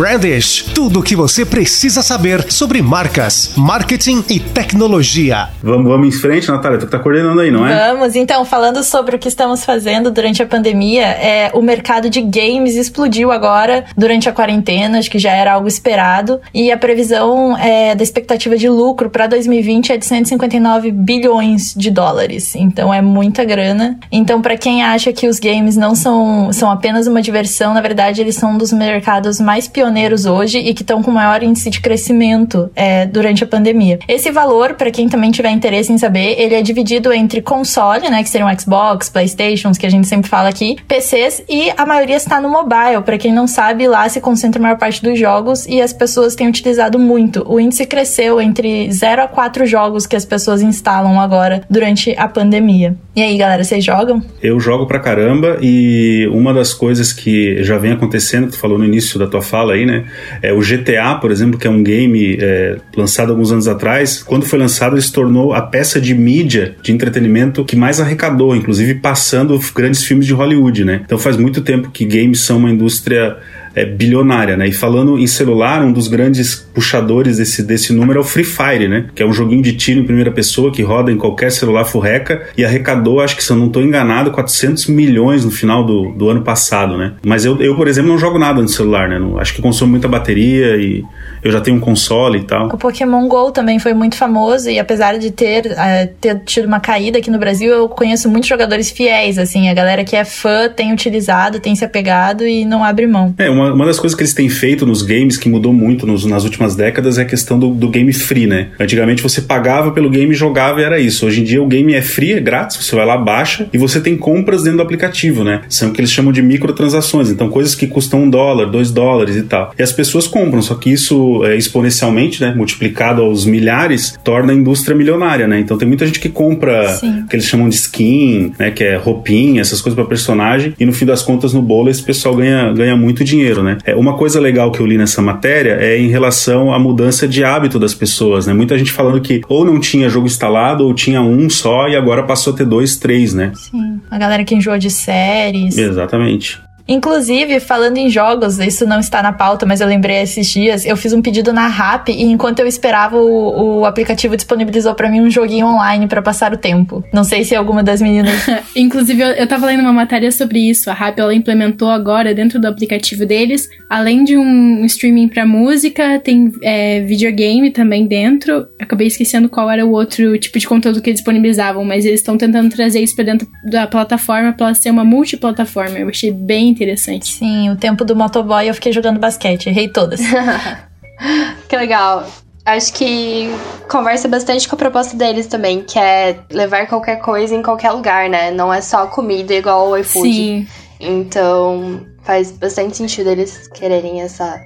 Brandish, 0.00 0.62
tudo 0.74 1.00
o 1.00 1.02
que 1.02 1.14
você 1.14 1.44
precisa 1.44 2.00
saber 2.00 2.50
sobre 2.50 2.80
marcas, 2.80 3.52
marketing 3.54 4.24
e 4.30 4.40
tecnologia. 4.40 5.48
Vamos, 5.62 5.86
vamos 5.90 6.08
em 6.08 6.10
frente, 6.10 6.50
Natália, 6.50 6.78
tu 6.78 6.86
que 6.86 6.90
tá 6.90 6.98
coordenando 6.98 7.38
aí, 7.38 7.50
não 7.50 7.66
é? 7.66 7.92
Vamos, 7.92 8.16
então, 8.16 8.42
falando 8.46 8.82
sobre 8.82 9.16
o 9.16 9.18
que 9.18 9.28
estamos 9.28 9.62
fazendo 9.62 10.10
durante 10.10 10.42
a 10.42 10.46
pandemia, 10.46 11.04
é, 11.04 11.50
o 11.52 11.60
mercado 11.60 12.08
de 12.08 12.22
games 12.22 12.76
explodiu 12.76 13.30
agora 13.30 13.84
durante 13.94 14.26
a 14.26 14.32
quarentena, 14.32 14.98
acho 14.98 15.10
que 15.10 15.18
já 15.18 15.32
era 15.32 15.52
algo 15.52 15.68
esperado, 15.68 16.40
e 16.54 16.72
a 16.72 16.78
previsão 16.78 17.54
é, 17.58 17.94
da 17.94 18.02
expectativa 18.02 18.56
de 18.56 18.70
lucro 18.70 19.10
para 19.10 19.26
2020 19.26 19.92
é 19.92 19.98
de 19.98 20.06
159 20.06 20.92
bilhões 20.92 21.74
de 21.76 21.90
dólares, 21.90 22.54
então 22.54 22.94
é 22.94 23.02
muita 23.02 23.44
grana. 23.44 23.98
Então, 24.10 24.40
para 24.40 24.56
quem 24.56 24.82
acha 24.82 25.12
que 25.12 25.28
os 25.28 25.38
games 25.38 25.76
não 25.76 25.94
são, 25.94 26.50
são 26.54 26.70
apenas 26.70 27.06
uma 27.06 27.20
diversão, 27.20 27.74
na 27.74 27.82
verdade, 27.82 28.22
eles 28.22 28.36
são 28.36 28.52
um 28.52 28.56
dos 28.56 28.72
mercados 28.72 29.38
mais 29.38 29.68
pioneiros 29.68 29.89
pioneiros 29.90 30.24
hoje 30.24 30.58
e 30.58 30.72
que 30.72 30.82
estão 30.82 31.02
com 31.02 31.10
maior 31.10 31.42
índice 31.42 31.68
de 31.68 31.80
crescimento 31.80 32.70
é, 32.76 33.06
durante 33.06 33.42
a 33.42 33.46
pandemia. 33.46 33.98
Esse 34.06 34.30
valor, 34.30 34.74
para 34.74 34.90
quem 34.90 35.08
também 35.08 35.30
tiver 35.30 35.50
interesse 35.50 35.92
em 35.92 35.98
saber, 35.98 36.36
ele 36.38 36.54
é 36.54 36.62
dividido 36.62 37.12
entre 37.12 37.42
console, 37.42 38.08
né, 38.08 38.22
que 38.22 38.30
seriam 38.30 38.48
Xbox, 38.56 39.08
Playstations, 39.08 39.76
que 39.76 39.86
a 39.86 39.90
gente 39.90 40.06
sempre 40.06 40.30
fala 40.30 40.48
aqui, 40.48 40.76
PCs 40.86 41.42
e 41.48 41.72
a 41.76 41.84
maioria 41.84 42.16
está 42.16 42.40
no 42.40 42.48
mobile. 42.48 43.02
Para 43.04 43.18
quem 43.18 43.32
não 43.32 43.46
sabe, 43.46 43.88
lá 43.88 44.08
se 44.08 44.20
concentra 44.20 44.60
a 44.60 44.62
maior 44.62 44.78
parte 44.78 45.02
dos 45.02 45.18
jogos 45.18 45.66
e 45.66 45.80
as 45.80 45.92
pessoas 45.92 46.34
têm 46.34 46.48
utilizado 46.48 46.98
muito. 46.98 47.44
O 47.46 47.58
índice 47.58 47.84
cresceu 47.84 48.40
entre 48.40 48.90
0 48.92 49.22
a 49.22 49.28
4 49.28 49.66
jogos 49.66 50.06
que 50.06 50.14
as 50.14 50.24
pessoas 50.24 50.62
instalam 50.62 51.20
agora 51.20 51.62
durante 51.68 52.14
a 52.16 52.28
pandemia. 52.28 52.96
E 53.16 53.22
aí, 53.22 53.36
galera, 53.36 53.64
vocês 53.64 53.84
jogam? 53.84 54.22
Eu 54.40 54.60
jogo 54.60 54.86
pra 54.86 55.00
caramba 55.00 55.58
e 55.60 56.28
uma 56.32 56.54
das 56.54 56.72
coisas 56.72 57.12
que 57.12 57.62
já 57.64 57.76
vem 57.76 57.92
acontecendo, 57.92 58.46
que 58.46 58.52
tu 58.52 58.58
falou 58.58 58.78
no 58.78 58.84
início 58.84 59.18
da 59.18 59.26
tua 59.26 59.42
fala 59.42 59.72
aí, 59.80 59.86
né? 59.86 60.04
É 60.42 60.52
o 60.52 60.60
GTA, 60.60 61.16
por 61.20 61.30
exemplo, 61.30 61.58
que 61.58 61.66
é 61.66 61.70
um 61.70 61.82
game 61.82 62.38
é, 62.40 62.76
lançado 62.96 63.30
alguns 63.30 63.50
anos 63.50 63.66
atrás. 63.66 64.22
Quando 64.22 64.44
foi 64.44 64.58
lançado, 64.58 64.94
ele 64.94 65.02
se 65.02 65.12
tornou 65.12 65.52
a 65.52 65.62
peça 65.62 66.00
de 66.00 66.14
mídia, 66.14 66.76
de 66.82 66.92
entretenimento 66.92 67.64
que 67.64 67.76
mais 67.76 68.00
arrecadou, 68.00 68.54
inclusive 68.54 68.94
passando 68.94 69.58
grandes 69.74 70.04
filmes 70.04 70.26
de 70.26 70.32
Hollywood, 70.32 70.84
né? 70.84 71.02
Então 71.04 71.18
faz 71.18 71.36
muito 71.36 71.60
tempo 71.60 71.90
que 71.90 72.04
games 72.04 72.40
são 72.40 72.58
uma 72.58 72.70
indústria 72.70 73.36
é, 73.74 73.84
bilionária, 73.84 74.56
né? 74.56 74.68
E 74.68 74.72
falando 74.72 75.18
em 75.18 75.26
celular, 75.26 75.82
um 75.82 75.92
dos 75.92 76.08
grandes 76.08 76.54
puxadores 76.54 77.36
desse, 77.38 77.62
desse 77.62 77.92
número 77.92 78.18
é 78.18 78.22
o 78.22 78.24
Free 78.24 78.44
Fire, 78.44 78.88
né? 78.88 79.06
Que 79.14 79.22
é 79.22 79.26
um 79.26 79.32
joguinho 79.32 79.62
de 79.62 79.74
tiro 79.74 80.00
em 80.00 80.04
primeira 80.04 80.30
pessoa 80.30 80.72
que 80.72 80.82
roda 80.82 81.10
em 81.12 81.16
qualquer 81.16 81.50
celular 81.50 81.84
furreca 81.84 82.48
e 82.56 82.64
arrecadou, 82.64 83.20
acho 83.20 83.36
que 83.36 83.44
se 83.44 83.50
eu 83.50 83.56
não 83.56 83.66
estou 83.66 83.82
enganado, 83.82 84.30
400 84.30 84.86
milhões 84.88 85.44
no 85.44 85.50
final 85.50 85.84
do, 85.84 86.12
do 86.12 86.28
ano 86.28 86.42
passado, 86.42 86.96
né? 86.96 87.12
Mas 87.24 87.44
eu, 87.44 87.60
eu, 87.60 87.76
por 87.76 87.88
exemplo, 87.88 88.10
não 88.10 88.18
jogo 88.18 88.38
nada 88.38 88.60
no 88.60 88.68
celular, 88.68 89.08
né? 89.08 89.18
Não, 89.18 89.38
acho 89.38 89.54
que 89.54 89.62
consome 89.62 89.92
muita 89.92 90.08
bateria 90.08 90.76
e 90.76 91.04
eu 91.42 91.50
já 91.50 91.60
tenho 91.60 91.76
um 91.76 91.80
console 91.80 92.38
e 92.38 92.42
tal. 92.42 92.68
O 92.68 92.78
Pokémon 92.78 93.26
GO 93.28 93.50
também 93.50 93.78
foi 93.78 93.94
muito 93.94 94.16
famoso 94.16 94.68
e 94.68 94.78
apesar 94.78 95.18
de 95.18 95.30
ter, 95.30 95.66
uh, 95.66 96.08
ter 96.20 96.38
tido 96.44 96.66
uma 96.66 96.80
caída 96.80 97.18
aqui 97.18 97.30
no 97.30 97.38
Brasil, 97.38 97.70
eu 97.70 97.88
conheço 97.88 98.28
muitos 98.28 98.48
jogadores 98.48 98.90
fiéis, 98.90 99.38
assim, 99.38 99.68
a 99.68 99.74
galera 99.74 100.04
que 100.04 100.16
é 100.16 100.24
fã 100.24 100.68
tem 100.68 100.92
utilizado, 100.92 101.60
tem 101.60 101.74
se 101.74 101.84
apegado 101.84 102.46
e 102.46 102.64
não 102.64 102.84
abre 102.84 103.06
mão. 103.06 103.34
É, 103.38 103.48
uma, 103.48 103.59
uma 103.68 103.86
das 103.86 103.98
coisas 103.98 104.16
que 104.16 104.22
eles 104.22 104.34
têm 104.34 104.48
feito 104.48 104.86
nos 104.86 105.02
games 105.02 105.36
que 105.36 105.48
mudou 105.48 105.72
muito 105.72 106.06
nos, 106.06 106.24
nas 106.24 106.44
últimas 106.44 106.74
décadas 106.74 107.18
é 107.18 107.22
a 107.22 107.24
questão 107.24 107.58
do, 107.58 107.70
do, 107.70 107.88
game 107.88 108.12
free, 108.12 108.46
né? 108.46 108.68
Antigamente 108.78 109.22
você 109.22 109.42
pagava 109.42 109.90
pelo 109.90 110.08
game, 110.10 110.32
jogava 110.34 110.80
e 110.80 110.84
era 110.84 110.98
isso. 110.98 111.26
Hoje 111.26 111.40
em 111.40 111.44
dia 111.44 111.62
o 111.62 111.66
game 111.66 111.94
é 111.94 112.02
free, 112.02 112.32
é 112.32 112.40
grátis, 112.40 112.76
você 112.76 112.94
vai 112.94 113.04
lá, 113.04 113.16
baixa 113.16 113.68
e 113.72 113.78
você 113.78 114.00
tem 114.00 114.16
compras 114.16 114.62
dentro 114.62 114.78
do 114.78 114.82
aplicativo, 114.82 115.44
né? 115.44 115.62
São 115.68 115.90
o 115.90 115.92
que 115.92 116.00
eles 116.00 116.10
chamam 116.10 116.32
de 116.32 116.42
microtransações, 116.42 117.30
então 117.30 117.48
coisas 117.48 117.74
que 117.74 117.86
custam 117.86 118.24
um 118.24 118.30
dólar, 118.30 118.66
dois 118.66 118.90
dólares 118.90 119.36
e 119.36 119.42
tal. 119.42 119.72
E 119.78 119.82
as 119.82 119.92
pessoas 119.92 120.26
compram, 120.26 120.62
só 120.62 120.74
que 120.74 120.90
isso 120.90 121.44
é, 121.44 121.56
exponencialmente, 121.56 122.40
né? 122.40 122.54
Multiplicado 122.54 123.22
aos 123.22 123.44
milhares, 123.44 124.18
torna 124.22 124.52
a 124.52 124.56
indústria 124.56 124.96
milionária, 124.96 125.46
né? 125.46 125.58
Então 125.60 125.76
tem 125.76 125.88
muita 125.88 126.06
gente 126.06 126.20
que 126.20 126.28
compra 126.28 126.98
o 127.02 127.28
que 127.28 127.36
eles 127.36 127.46
chamam 127.46 127.68
de 127.68 127.74
skin, 127.74 128.52
né? 128.58 128.70
Que 128.70 128.84
é 128.84 128.96
roupinha, 128.96 129.60
essas 129.60 129.80
coisas 129.80 129.94
para 129.94 130.04
personagem, 130.04 130.74
e 130.78 130.86
no 130.86 130.92
fim 130.92 131.06
das 131.06 131.22
contas 131.22 131.52
no 131.52 131.62
bolo 131.62 131.90
esse 131.90 132.02
pessoal 132.02 132.34
ganha, 132.36 132.72
ganha 132.72 132.96
muito 132.96 133.24
dinheiro, 133.24 133.49
né? 133.58 133.78
É, 133.84 133.94
uma 133.94 134.16
coisa 134.16 134.40
legal 134.40 134.70
que 134.70 134.80
eu 134.80 134.86
li 134.86 134.96
nessa 134.96 135.20
matéria 135.20 135.76
é 135.80 135.98
em 135.98 136.08
relação 136.08 136.72
à 136.72 136.78
mudança 136.78 137.26
de 137.26 137.44
hábito 137.44 137.78
das 137.78 137.94
pessoas, 137.94 138.46
né? 138.46 138.52
Muita 138.52 138.78
gente 138.78 138.92
falando 138.92 139.20
que 139.20 139.40
ou 139.48 139.64
não 139.64 139.80
tinha 139.80 140.08
jogo 140.08 140.26
instalado 140.26 140.84
ou 140.84 140.94
tinha 140.94 141.20
um 141.20 141.48
só 141.50 141.88
e 141.88 141.96
agora 141.96 142.22
passou 142.22 142.52
a 142.52 142.56
ter 142.56 142.64
dois, 142.64 142.96
três, 142.96 143.34
né? 143.34 143.52
Sim. 143.54 144.00
A 144.10 144.18
galera 144.18 144.44
que 144.44 144.54
enjoa 144.54 144.78
de 144.78 144.90
séries. 144.90 145.76
Exatamente. 145.76 146.60
Inclusive, 146.90 147.60
falando 147.60 147.98
em 147.98 148.10
jogos, 148.10 148.58
isso 148.58 148.84
não 148.84 148.98
está 148.98 149.22
na 149.22 149.32
pauta, 149.32 149.64
mas 149.64 149.80
eu 149.80 149.86
lembrei 149.86 150.20
esses 150.22 150.48
dias, 150.48 150.84
eu 150.84 150.96
fiz 150.96 151.12
um 151.12 151.22
pedido 151.22 151.52
na 151.52 151.68
RAP 151.68 152.08
e 152.08 152.24
enquanto 152.24 152.58
eu 152.58 152.66
esperava, 152.66 153.16
o, 153.16 153.78
o 153.78 153.84
aplicativo 153.84 154.36
disponibilizou 154.36 154.92
para 154.92 155.08
mim 155.08 155.20
um 155.20 155.30
joguinho 155.30 155.66
online 155.66 156.08
para 156.08 156.20
passar 156.20 156.52
o 156.52 156.56
tempo. 156.56 157.04
Não 157.12 157.22
sei 157.22 157.44
se 157.44 157.54
alguma 157.54 157.80
das 157.80 158.02
meninas. 158.02 158.44
Inclusive, 158.74 159.22
eu, 159.22 159.28
eu 159.28 159.46
tava 159.46 159.66
lendo 159.66 159.82
uma 159.82 159.92
matéria 159.92 160.32
sobre 160.32 160.58
isso. 160.58 160.90
A 160.90 160.92
RAP 160.92 161.20
ela 161.20 161.32
implementou 161.32 161.88
agora 161.88 162.34
dentro 162.34 162.60
do 162.60 162.66
aplicativo 162.66 163.24
deles, 163.24 163.68
além 163.88 164.24
de 164.24 164.36
um 164.36 164.84
streaming 164.84 165.28
para 165.28 165.46
música, 165.46 166.18
tem 166.18 166.50
é, 166.60 167.02
videogame 167.02 167.70
também 167.70 168.04
dentro. 168.04 168.66
Acabei 168.80 169.06
esquecendo 169.06 169.48
qual 169.48 169.70
era 169.70 169.86
o 169.86 169.92
outro 169.92 170.36
tipo 170.38 170.58
de 170.58 170.66
conteúdo 170.66 171.00
que 171.00 171.10
eles 171.10 171.20
disponibilizavam, 171.20 171.84
mas 171.84 172.04
eles 172.04 172.18
estão 172.18 172.36
tentando 172.36 172.68
trazer 172.68 173.00
isso 173.00 173.14
para 173.14 173.26
dentro 173.26 173.46
da 173.70 173.86
plataforma 173.86 174.52
para 174.52 174.74
ser 174.74 174.90
uma 174.90 175.04
multiplataforma. 175.04 175.96
Eu 175.96 176.08
achei 176.08 176.32
bem 176.32 176.74
interessante. 176.82 177.32
Sim, 177.32 177.70
o 177.70 177.76
tempo 177.76 178.04
do 178.04 178.16
motoboy 178.16 178.68
eu 178.68 178.74
fiquei 178.74 178.92
jogando 178.92 179.20
basquete, 179.20 179.66
errei 179.66 179.88
todas. 179.88 180.20
que 181.68 181.76
legal. 181.76 182.26
Acho 182.64 182.92
que 182.92 183.48
conversa 183.88 184.28
bastante 184.28 184.68
com 184.68 184.76
a 184.76 184.78
proposta 184.78 185.16
deles 185.16 185.46
também, 185.46 185.82
que 185.82 185.98
é 185.98 186.38
levar 186.50 186.86
qualquer 186.86 187.16
coisa 187.16 187.54
em 187.54 187.62
qualquer 187.62 187.90
lugar, 187.90 188.28
né? 188.28 188.50
Não 188.50 188.72
é 188.72 188.80
só 188.80 189.06
comida 189.06 189.54
igual 189.54 189.90
o 189.90 189.96
iFood. 189.96 190.32
Sim. 190.32 190.68
Então, 191.00 192.06
faz 192.22 192.52
bastante 192.52 192.96
sentido 192.96 193.30
eles 193.30 193.66
quererem 193.68 194.20
essa 194.20 194.60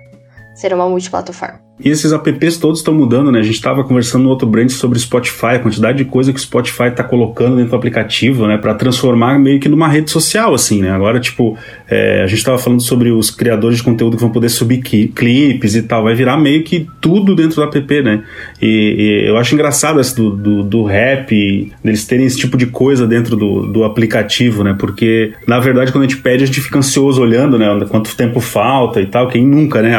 ser 0.55 0.75
uma 0.75 0.89
multiplataforma. 0.89 1.64
E 1.79 1.91
esses 1.91 2.13
apps 2.13 2.57
todos 2.57 2.79
estão 2.79 2.95
mudando, 2.95 3.33
né? 3.33 3.41
A 3.41 3.43
gente 3.43 3.57
estava 3.57 3.83
conversando 3.83 4.23
no 4.23 4.31
outro 4.31 4.47
brand 4.47 4.71
sobre 4.71 4.97
Spotify, 4.97 5.57
a 5.57 5.59
quantidade 5.59 5.99
de 5.99 6.05
coisa 6.05 6.33
que 6.33 6.39
o 6.39 6.43
Spotify 6.43 6.85
está 6.85 7.03
colocando 7.03 7.57
dentro 7.57 7.71
do 7.71 7.77
aplicativo, 7.77 8.47
né? 8.47 8.57
Para 8.57 8.75
transformar 8.75 9.41
meio 9.41 9.59
que 9.59 9.69
numa 9.69 9.89
rede 9.89 10.09
social, 10.09 10.55
assim, 10.55 10.81
né? 10.81 10.93
Agora, 10.93 11.19
tipo, 11.19 11.59
é, 11.91 12.23
a 12.23 12.27
gente 12.29 12.39
estava 12.39 12.59
falando 12.59 12.81
sobre 12.81 13.11
os 13.11 13.29
criadores 13.29 13.79
de 13.79 13.83
conteúdo 13.83 14.17
que 14.17 14.23
vão 14.23 14.31
poder 14.31 14.51
subir 14.51 14.83
clipes 14.83 15.75
e 15.75 15.83
tal. 15.83 16.05
Vai 16.05 16.15
virar 16.15 16.37
meio 16.37 16.63
que 16.63 16.87
tudo 17.01 17.35
dentro 17.35 17.57
do 17.57 17.65
app, 17.65 18.03
né? 18.03 18.23
E, 18.63 19.25
e 19.27 19.29
eu 19.29 19.37
acho 19.37 19.53
engraçado 19.53 20.01
esse 20.01 20.15
do, 20.15 20.31
do, 20.31 20.63
do 20.63 20.85
rap, 20.85 21.73
deles 21.83 22.07
terem 22.07 22.25
esse 22.25 22.39
tipo 22.39 22.57
de 22.57 22.67
coisa 22.67 23.05
dentro 23.05 23.35
do, 23.35 23.67
do 23.67 23.83
aplicativo, 23.83 24.63
né? 24.63 24.77
Porque, 24.79 25.33
na 25.45 25.59
verdade, 25.59 25.91
quando 25.91 26.05
a 26.05 26.07
gente 26.07 26.21
pede, 26.21 26.45
a 26.45 26.47
gente 26.47 26.61
fica 26.61 26.79
ansioso 26.79 27.21
olhando, 27.21 27.59
né? 27.59 27.67
Quanto 27.89 28.15
tempo 28.17 28.39
falta 28.39 29.01
e 29.01 29.07
tal. 29.07 29.27
Quem 29.27 29.45
nunca, 29.45 29.83
né? 29.83 29.93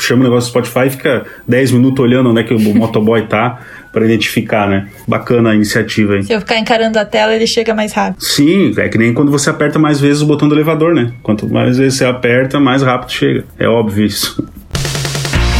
Chama 0.00 0.22
o 0.22 0.24
negócio 0.24 0.48
do 0.48 0.50
Spotify 0.50 0.88
e 0.88 0.90
fica 0.90 1.11
10 1.46 1.72
minutos 1.72 2.04
olhando 2.04 2.30
onde 2.30 2.40
é 2.40 2.44
que 2.44 2.54
o 2.54 2.74
motoboy 2.74 3.26
tá 3.26 3.60
para 3.92 4.04
identificar, 4.04 4.68
né? 4.68 4.88
Bacana 5.06 5.50
a 5.50 5.54
iniciativa 5.54 6.14
aí. 6.14 6.22
Se 6.22 6.32
eu 6.32 6.40
ficar 6.40 6.58
encarando 6.58 6.98
a 6.98 7.04
tela, 7.04 7.34
ele 7.34 7.46
chega 7.46 7.74
mais 7.74 7.92
rápido. 7.92 8.22
Sim, 8.22 8.72
é 8.78 8.88
que 8.88 8.96
nem 8.96 9.12
quando 9.12 9.30
você 9.30 9.50
aperta 9.50 9.78
mais 9.78 10.00
vezes 10.00 10.22
o 10.22 10.26
botão 10.26 10.48
do 10.48 10.54
elevador, 10.54 10.94
né? 10.94 11.12
Quanto 11.22 11.46
mais 11.48 11.76
vezes 11.76 11.98
você 11.98 12.04
aperta, 12.04 12.58
mais 12.58 12.82
rápido 12.82 13.12
chega. 13.12 13.44
É 13.58 13.68
óbvio 13.68 14.06
isso. 14.06 14.42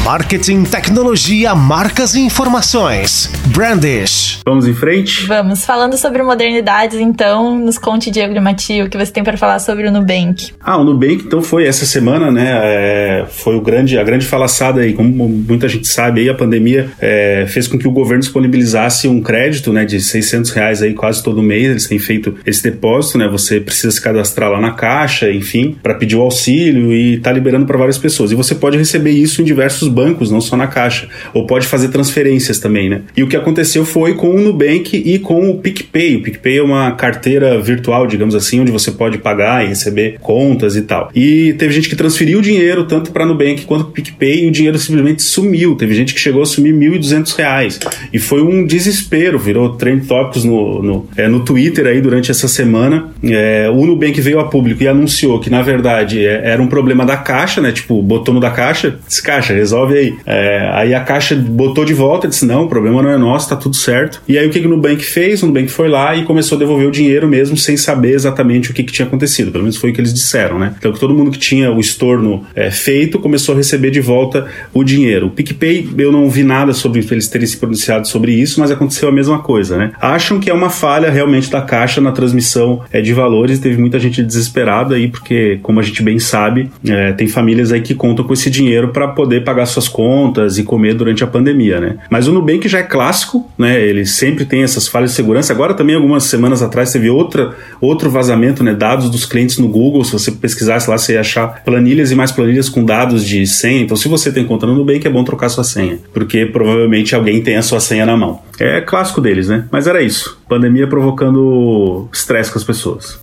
Marketing, 0.05 0.65
tecnologia, 0.65 1.55
marcas 1.55 2.17
e 2.17 2.21
informações. 2.21 3.31
Brandish. 3.55 4.41
Vamos 4.45 4.67
em 4.67 4.75
frente? 4.75 5.25
Vamos. 5.27 5.65
Falando 5.65 5.97
sobre 5.97 6.25
modernidades, 6.25 6.99
então, 6.99 7.57
nos 7.57 7.79
conte, 7.79 8.11
Diego 8.11 8.35
de 8.35 8.41
Matio, 8.41 8.87
o 8.87 8.91
que 8.91 8.99
você 8.99 9.13
tem 9.13 9.23
para 9.23 9.37
falar 9.37 9.61
sobre 9.61 9.87
o 9.87 9.93
Nubank. 9.93 10.51
Ah, 10.61 10.77
o 10.77 10.83
Nubank, 10.83 11.23
então, 11.25 11.41
foi 11.41 11.69
essa 11.69 11.87
semana, 11.87 12.33
né? 12.33 12.51
É, 12.51 13.27
foi 13.29 13.55
o 13.55 13.61
grande, 13.61 13.97
a 13.97 14.03
grande 14.03 14.27
falaçada 14.27 14.81
aí. 14.81 14.93
Como 14.93 15.29
muita 15.29 15.69
gente 15.69 15.87
sabe, 15.87 16.23
aí, 16.23 16.29
a 16.29 16.35
pandemia 16.35 16.91
é, 17.01 17.47
fez 17.47 17.69
com 17.69 17.79
que 17.79 17.87
o 17.87 17.93
governo 17.93 18.23
disponibilizasse 18.23 19.07
um 19.07 19.23
crédito, 19.23 19.73
né, 19.73 19.85
de 19.85 20.01
600 20.01 20.51
reais 20.51 20.83
aí 20.83 20.95
quase 20.95 21.23
todo 21.23 21.41
mês. 21.41 21.71
Eles 21.71 21.87
têm 21.87 22.01
feito 22.01 22.35
esse 22.45 22.61
depósito, 22.61 23.19
né? 23.19 23.29
Você 23.29 23.61
precisa 23.61 23.93
se 23.93 24.01
cadastrar 24.01 24.51
lá 24.51 24.61
na 24.61 24.73
caixa, 24.73 25.31
enfim, 25.31 25.77
para 25.81 25.95
pedir 25.95 26.17
o 26.17 26.23
auxílio 26.23 26.93
e 26.93 27.19
tá 27.19 27.31
liberando 27.31 27.67
para 27.67 27.79
várias 27.79 27.99
pessoas. 27.99 28.33
E 28.33 28.35
você 28.35 28.53
pode 28.53 28.77
receber 28.77 29.13
isso 29.13 29.41
em 29.41 29.45
diversos 29.45 29.92
bancos, 29.93 30.31
não 30.31 30.41
só 30.41 30.57
na 30.57 30.67
Caixa, 30.67 31.09
ou 31.35 31.47
pode 31.47 31.67
fazer 31.67 31.89
transferências 31.89 32.59
também, 32.59 32.89
né? 32.89 33.03
E 33.17 33.23
o 33.23 33.29
que 33.29 33.37
aconteceu 33.37 33.85
foi 33.85 34.15
com 34.15 34.35
o 34.35 34.41
Nubank 34.41 34.97
e 34.97 35.19
com 35.19 35.51
o 35.51 35.59
PicPay. 35.59 36.17
O 36.17 36.23
PicPay 36.23 36.59
é 36.59 36.63
uma 36.63 36.93
carteira 36.93 37.61
virtual, 37.61 38.07
digamos 38.07 38.35
assim, 38.35 38.61
onde 38.61 38.73
você 38.73 38.91
pode 38.91 39.19
pagar 39.19 39.65
e 39.65 39.69
receber 39.69 40.17
contas 40.21 40.77
e 40.77 40.83
tal. 40.83 41.11
E 41.15 41.55
teve 41.59 41.73
gente 41.73 41.89
que 41.89 41.97
transferiu 41.97 42.39
o 42.39 42.43
dinheiro 42.43 42.85
tanto 42.85 43.13
para 43.13 43.27
Nubank 43.27 43.65
quanto 43.65 43.85
para 43.85 43.93
PicPay 43.93 44.45
e 44.45 44.49
o 44.49 44.51
dinheiro 44.51 44.79
simplesmente 44.79 45.23
sumiu. 45.23 45.77
Teve 45.77 45.95
gente 45.95 46.15
que 46.15 46.21
chegou 46.21 46.43
a 46.43 46.47
sumir 46.47 46.75
R$ 46.75 46.99
1.200 46.99 47.89
e 48.13 48.19
foi 48.19 48.43
um 48.43 48.65
desespero, 48.65 49.39
virou 49.39 49.75
trend 49.77 50.07
tópicos 50.07 50.45
no, 50.45 50.83
no, 50.83 51.09
é, 51.17 51.29
no 51.29 51.41
Twitter 51.41 51.87
aí 51.87 52.01
durante 52.01 52.31
essa 52.31 52.49
semana. 52.49 53.11
É, 53.23 53.69
o 53.71 53.87
Nubank 53.87 54.21
veio 54.21 54.41
a 54.41 54.45
público 54.45 54.83
e 54.83 54.89
anunciou 54.89 55.41
que, 55.41 55.51
na 55.51 55.63
verdade, 55.63 56.25
é, 56.25 56.43
era 56.45 56.63
um 56.63 56.67
problema 56.67 57.05
da 57.05 57.17
Caixa, 57.17 57.61
né? 57.61 57.73
Tipo, 57.73 58.03
botou 58.03 58.33
no 58.35 58.41
da 58.41 58.51
Caixa, 58.51 58.99
disse, 59.07 59.23
Caixa, 59.23 59.53
resolve 59.53 59.82
resolve 59.83 59.99
aí. 59.99 60.17
É, 60.25 60.71
aí 60.73 60.95
a 60.95 61.01
Caixa 61.01 61.35
botou 61.35 61.85
de 61.85 61.95
volta, 61.95 62.29
disse: 62.29 62.47
não, 62.47 62.65
o 62.65 62.69
problema 62.69 63.03
não 63.03 63.11
é 63.11 63.19
nosso, 63.19 63.49
tá 63.49 63.57
tudo 63.57 63.77
certo. 63.77 64.23
E 64.29 64.39
aí 64.39 64.47
o 64.47 64.51
que, 64.51 64.61
que 64.61 64.67
o 64.67 64.71
Nubank 64.71 65.05
fez? 65.05 65.43
O 65.43 65.47
Nubank 65.47 65.69
foi 65.69 65.89
lá 65.89 66.15
e 66.15 66.25
começou 66.25 66.57
a 66.57 66.59
devolver 66.59 66.87
o 66.87 66.91
dinheiro 66.91 67.29
mesmo 67.29 67.57
sem 67.57 67.77
saber 67.77 68.15
exatamente 68.15 68.71
o 68.71 68.75
que, 68.75 68.83
que 68.83 68.93
tinha 68.93 69.07
acontecido. 69.07 69.51
Pelo 69.51 69.65
menos 69.65 69.77
foi 69.77 69.91
o 69.91 69.93
que 69.93 70.01
eles 70.01 70.13
disseram, 70.13 70.59
né? 70.59 70.75
Então 70.79 70.93
todo 70.93 71.15
mundo 71.15 71.31
que 71.31 71.39
tinha 71.39 71.71
o 71.71 71.81
estorno 71.81 72.45
é, 72.55 72.71
feito 72.71 73.19
começou 73.19 73.55
a 73.55 73.59
receber 73.59 73.91
de 73.91 74.01
volta 74.01 74.47
o 74.73 74.85
dinheiro. 74.85 75.27
O 75.27 75.31
PicPay, 75.31 75.89
eu 75.99 76.13
não 76.13 76.29
vi 76.29 76.45
nada 76.45 76.73
sobre 76.73 77.03
eles 77.11 77.29
terem 77.29 77.47
se 77.47 77.57
pronunciado 77.57 78.07
sobre 78.07 78.33
isso, 78.33 78.61
mas 78.61 78.71
aconteceu 78.71 79.09
a 79.09 79.13
mesma 79.13 79.41
coisa, 79.41 79.77
né? 79.77 79.93
Acham 80.01 80.39
que 80.39 80.49
é 80.49 80.55
uma 80.55 80.71
falha 80.71 81.11
realmente 81.11 81.51
da 81.51 81.61
Caixa 81.61 82.01
na 82.01 82.13
transmissão 82.13 82.83
é, 82.93 83.01
de 83.01 83.13
valores. 83.13 83.59
Teve 83.59 83.77
muita 83.77 83.99
gente 83.99 84.23
desesperada 84.23 84.95
aí, 84.95 85.09
porque, 85.09 85.59
como 85.63 85.81
a 85.81 85.83
gente 85.83 86.03
bem 86.03 86.19
sabe, 86.19 86.71
é, 86.87 87.13
tem 87.13 87.27
famílias 87.27 87.73
aí 87.73 87.81
que 87.81 87.95
contam 87.95 88.25
com 88.25 88.33
esse 88.33 88.51
dinheiro 88.51 88.89
para 88.89 89.09
poder 89.09 89.45
pagar 89.45 89.67
suas 89.73 89.89
contas 89.89 90.59
e 90.59 90.65
comer 90.65 90.95
durante 90.95 91.25
a 91.25 91.27
pandemia, 91.27 91.81
né? 91.81 91.97
Mas 92.11 92.29
o 92.29 92.33
Nubank 92.33 92.69
já 92.69 92.79
é 92.79 92.83
clássico, 92.83 93.49
né? 93.59 93.81
Ele 93.81 94.07
sempre 94.07 94.45
tem 94.45 94.63
essas 94.63 94.87
falhas 94.87 95.11
de 95.11 95.17
segurança. 95.17 95.53
Agora 95.53 95.75
também 95.75 95.97
algumas 95.97 96.25
semanas 96.25 96.63
atrás 96.63 96.93
teve 96.93 97.11
outra 97.11 97.55
outro 97.81 98.11
vazamento, 98.11 98.63
né? 98.63 98.75
Dados 98.75 99.11
dos 99.11 99.25
clientes 99.25 99.59
no 99.59 99.69
Google. 99.69 100.05
Se 100.05 100.13
você 100.13 100.31
pesquisasse 100.31 100.89
lá, 100.89 100.97
você 100.99 101.15
ia 101.15 101.21
achar 101.21 101.63
planilhas 101.65 102.11
e 102.11 102.15
mais 102.15 102.31
planilhas 102.31 102.69
com 102.69 102.85
dados 102.85 103.25
de 103.25 103.47
senha. 103.47 103.83
Então, 103.83 103.97
se 103.97 104.09
você 104.09 104.31
tem 104.31 104.45
conta 104.45 104.67
no 104.67 104.75
Nubank, 104.75 105.07
é 105.07 105.11
bom 105.11 105.25
trocar 105.25 105.49
sua 105.49 105.65
senha, 105.65 105.99
porque 106.13 106.47
provavelmente 106.47 107.15
alguém 107.15 107.43
tem 107.43 107.57
a 107.57 107.63
sua 107.63 107.81
senha 107.81 108.07
na 108.07 108.17
mão. 108.17 108.41
É 108.59 108.81
clássico 108.81 109.21
deles, 109.21 109.49
né? 109.49 109.65
Mas 109.71 109.87
era 109.87 110.03
isso. 110.03 110.39
Pandemia 110.49 110.87
provocando 110.87 112.09
estresse 112.13 112.53
com 112.53 112.59
as 112.59 112.65
pessoas. 112.65 113.19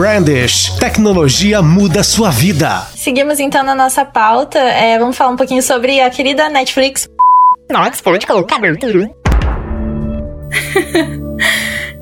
Brandish. 0.00 0.70
Tecnologia 0.78 1.60
muda 1.60 2.02
sua 2.02 2.30
vida. 2.30 2.86
Seguimos 2.96 3.38
então 3.38 3.62
na 3.62 3.74
nossa 3.74 4.02
pauta. 4.02 4.58
É, 4.58 4.98
vamos 4.98 5.14
falar 5.14 5.32
um 5.32 5.36
pouquinho 5.36 5.62
sobre 5.62 6.00
a 6.00 6.08
querida 6.08 6.48
Netflix. 6.48 7.06
Nossa, 7.70 8.02
pode 8.02 8.26
colocar. 8.26 8.58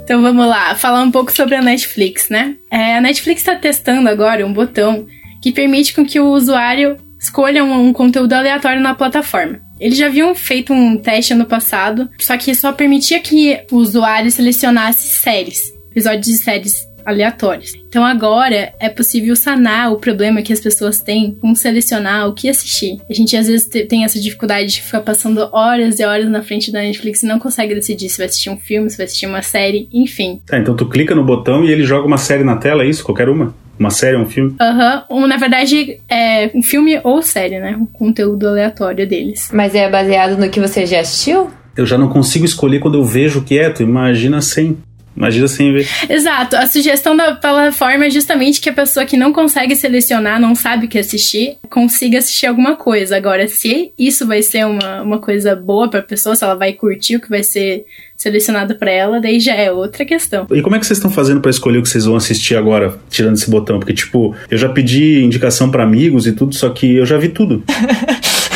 Então 0.00 0.22
vamos 0.22 0.46
lá, 0.46 0.74
falar 0.74 1.02
um 1.02 1.10
pouco 1.10 1.30
sobre 1.30 1.54
a 1.54 1.60
Netflix, 1.60 2.30
né? 2.30 2.56
É, 2.70 2.96
a 2.96 3.00
Netflix 3.00 3.42
está 3.42 3.54
testando 3.56 4.08
agora 4.08 4.46
um 4.46 4.54
botão 4.54 5.06
que 5.42 5.52
permite 5.52 5.92
com 5.92 6.02
que 6.06 6.18
o 6.18 6.30
usuário 6.30 6.96
escolha 7.20 7.62
um, 7.62 7.88
um, 7.88 7.92
conteúdo 7.92 8.32
aleatório 8.32 8.80
na 8.80 8.94
plataforma. 8.94 9.60
Eles 9.78 9.98
já 9.98 10.06
haviam 10.06 10.34
feito 10.34 10.72
um 10.72 10.96
teste 10.96 11.34
ano 11.34 11.44
passado, 11.44 12.08
só 12.18 12.38
que 12.38 12.54
só 12.54 12.72
permitia 12.72 13.20
que 13.20 13.60
o 13.70 13.76
usuário 13.76 14.30
selecionasse 14.30 15.08
séries, 15.08 15.58
episódios 15.90 16.26
de 16.26 16.38
séries 16.38 16.87
aleatórios. 17.08 17.72
Então 17.88 18.04
agora 18.04 18.72
é 18.78 18.88
possível 18.88 19.34
sanar 19.34 19.90
o 19.92 19.96
problema 19.96 20.42
que 20.42 20.52
as 20.52 20.60
pessoas 20.60 21.00
têm 21.00 21.36
com 21.40 21.54
selecionar 21.54 22.28
o 22.28 22.34
que 22.34 22.48
assistir. 22.48 22.98
A 23.08 23.14
gente 23.14 23.34
às 23.36 23.46
vezes 23.46 23.66
tem 23.88 24.04
essa 24.04 24.20
dificuldade 24.20 24.68
de 24.68 24.82
ficar 24.82 25.00
passando 25.00 25.48
horas 25.52 25.98
e 25.98 26.04
horas 26.04 26.28
na 26.28 26.42
frente 26.42 26.70
da 26.70 26.80
Netflix 26.80 27.22
e 27.22 27.26
não 27.26 27.38
consegue 27.38 27.74
decidir 27.74 28.08
se 28.10 28.18
vai 28.18 28.26
assistir 28.26 28.50
um 28.50 28.58
filme, 28.58 28.90
se 28.90 28.98
vai 28.98 29.06
assistir 29.06 29.26
uma 29.26 29.42
série, 29.42 29.88
enfim. 29.92 30.40
Tá, 30.46 30.58
então 30.58 30.76
tu 30.76 30.86
clica 30.86 31.14
no 31.14 31.24
botão 31.24 31.64
e 31.64 31.70
ele 31.70 31.84
joga 31.84 32.06
uma 32.06 32.18
série 32.18 32.44
na 32.44 32.56
tela, 32.56 32.84
é 32.84 32.88
isso? 32.88 33.02
Qualquer 33.02 33.28
uma? 33.28 33.54
Uma 33.78 33.90
série, 33.90 34.16
um 34.16 34.26
filme? 34.26 34.54
Aham. 34.60 35.04
Uhum. 35.08 35.26
Na 35.26 35.36
verdade, 35.36 36.00
é 36.08 36.50
um 36.52 36.62
filme 36.62 37.00
ou 37.04 37.22
série, 37.22 37.60
né? 37.60 37.78
O 37.80 37.86
conteúdo 37.86 38.48
aleatório 38.48 39.06
deles. 39.06 39.50
Mas 39.52 39.74
é 39.74 39.88
baseado 39.88 40.36
no 40.36 40.50
que 40.50 40.58
você 40.58 40.84
já 40.84 41.00
assistiu? 41.00 41.48
Eu 41.76 41.86
já 41.86 41.96
não 41.96 42.08
consigo 42.08 42.44
escolher 42.44 42.80
quando 42.80 42.98
eu 42.98 43.04
vejo 43.04 43.38
o 43.38 43.44
que 43.44 43.56
é, 43.56 43.70
tu 43.70 43.84
imagina 43.84 44.40
sem. 44.40 44.76
Imagina 45.18 45.48
sem 45.48 45.72
ver. 45.72 45.88
Exato. 46.08 46.54
A 46.56 46.66
sugestão 46.68 47.16
da 47.16 47.34
plataforma 47.34 48.06
é 48.06 48.10
justamente 48.10 48.60
que 48.60 48.70
a 48.70 48.72
pessoa 48.72 49.04
que 49.04 49.16
não 49.16 49.32
consegue 49.32 49.74
selecionar, 49.74 50.40
não 50.40 50.54
sabe 50.54 50.86
o 50.86 50.88
que 50.88 50.96
assistir, 50.96 51.56
consiga 51.68 52.18
assistir 52.18 52.46
alguma 52.46 52.76
coisa. 52.76 53.16
Agora, 53.16 53.48
se 53.48 53.92
isso 53.98 54.24
vai 54.26 54.42
ser 54.42 54.64
uma, 54.64 55.02
uma 55.02 55.18
coisa 55.18 55.56
boa 55.56 55.90
pra 55.90 56.00
pessoa, 56.00 56.36
se 56.36 56.44
ela 56.44 56.54
vai 56.54 56.72
curtir 56.72 57.16
o 57.16 57.20
que 57.20 57.28
vai 57.28 57.42
ser 57.42 57.84
selecionado 58.16 58.76
para 58.76 58.90
ela, 58.92 59.20
daí 59.20 59.40
já 59.40 59.54
é 59.54 59.72
outra 59.72 60.04
questão. 60.04 60.46
E 60.52 60.62
como 60.62 60.76
é 60.76 60.78
que 60.78 60.86
vocês 60.86 60.98
estão 60.98 61.10
fazendo 61.10 61.40
para 61.40 61.50
escolher 61.50 61.78
o 61.78 61.82
que 61.82 61.88
vocês 61.88 62.04
vão 62.04 62.16
assistir 62.16 62.56
agora, 62.56 62.96
tirando 63.10 63.34
esse 63.34 63.50
botão? 63.50 63.80
Porque, 63.80 63.94
tipo, 63.94 64.36
eu 64.48 64.58
já 64.58 64.68
pedi 64.68 65.22
indicação 65.22 65.68
para 65.68 65.82
amigos 65.82 66.28
e 66.28 66.32
tudo, 66.32 66.54
só 66.54 66.68
que 66.70 66.96
eu 66.96 67.04
já 67.04 67.18
vi 67.18 67.28
tudo. 67.28 67.62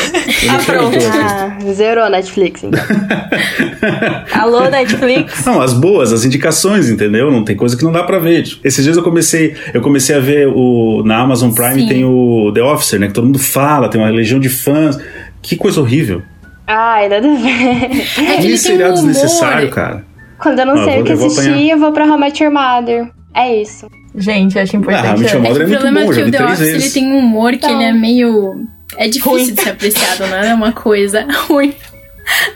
ah, 0.48 0.58
pronto. 0.64 0.98
Ah, 1.12 1.58
zerou 1.72 2.04
a 2.04 2.10
Netflix, 2.10 2.64
então. 2.64 2.80
Alô, 4.32 4.68
Netflix? 4.68 5.44
Não, 5.44 5.60
as 5.60 5.72
boas, 5.72 6.12
as 6.12 6.24
indicações, 6.24 6.88
entendeu? 6.88 7.30
Não 7.30 7.44
tem 7.44 7.56
coisa 7.56 7.76
que 7.76 7.84
não 7.84 7.92
dá 7.92 8.02
pra 8.02 8.18
ver. 8.18 8.42
Tipo, 8.42 8.66
esses 8.66 8.84
dias 8.84 8.96
eu 8.96 9.02
comecei, 9.02 9.54
eu 9.72 9.80
comecei 9.80 10.16
a 10.16 10.20
ver 10.20 10.48
o 10.48 11.02
na 11.04 11.18
Amazon 11.18 11.50
Prime 11.52 11.82
Sim. 11.82 11.88
tem 11.88 12.04
o 12.04 12.50
The 12.54 12.62
Officer, 12.62 13.00
né? 13.00 13.08
Que 13.08 13.12
todo 13.12 13.24
mundo 13.26 13.38
fala, 13.38 13.88
tem 13.88 14.00
uma 14.00 14.10
legião 14.10 14.40
de 14.40 14.48
fãs. 14.48 14.98
Que 15.40 15.56
coisa 15.56 15.80
horrível. 15.80 16.22
Ai, 16.66 17.08
nada 17.08 17.28
a 17.28 17.34
ver. 17.34 18.30
É 18.30 18.36
que 18.40 18.56
seriado 18.56 18.92
um 18.92 18.94
desnecessário, 18.96 19.70
cara. 19.70 20.04
Quando 20.38 20.58
eu 20.58 20.66
não 20.66 20.74
ah, 20.74 20.84
sei 20.84 21.00
o 21.00 21.04
que 21.04 21.12
assistir, 21.12 21.70
eu 21.70 21.78
vou 21.78 21.92
pra 21.92 22.04
How 22.06 22.16
I 22.16 22.20
Met 22.20 22.42
Your 22.42 22.52
Mother. 22.52 23.10
É 23.34 23.60
isso. 23.60 23.86
Gente, 24.14 24.56
eu 24.56 24.62
acho 24.62 24.76
importante. 24.76 25.06
Ah, 25.06 25.10
How 25.10 25.16
I 25.16 25.20
Met 25.20 25.34
Your 25.34 25.42
Mother 25.42 25.60
é, 25.60 25.64
é, 25.64 25.66
o 25.66 25.70
problema 25.70 26.00
bom, 26.00 26.12
é 26.12 26.14
que 26.14 26.22
o 26.22 26.30
The 26.30 26.44
Office 26.44 26.60
ele 26.60 26.90
tem 26.90 27.12
um 27.12 27.18
humor 27.18 27.52
que 27.56 27.66
ele 27.66 27.82
é 27.82 27.88
então. 27.88 28.00
meio 28.00 28.66
é 28.96 29.06
difícil 29.08 29.30
ruim. 29.32 29.54
de 29.54 29.62
ser 29.62 29.70
apreciado, 29.70 30.26
não 30.28 30.36
é 30.36 30.54
uma 30.54 30.72
coisa 30.72 31.26
ruim. 31.48 31.74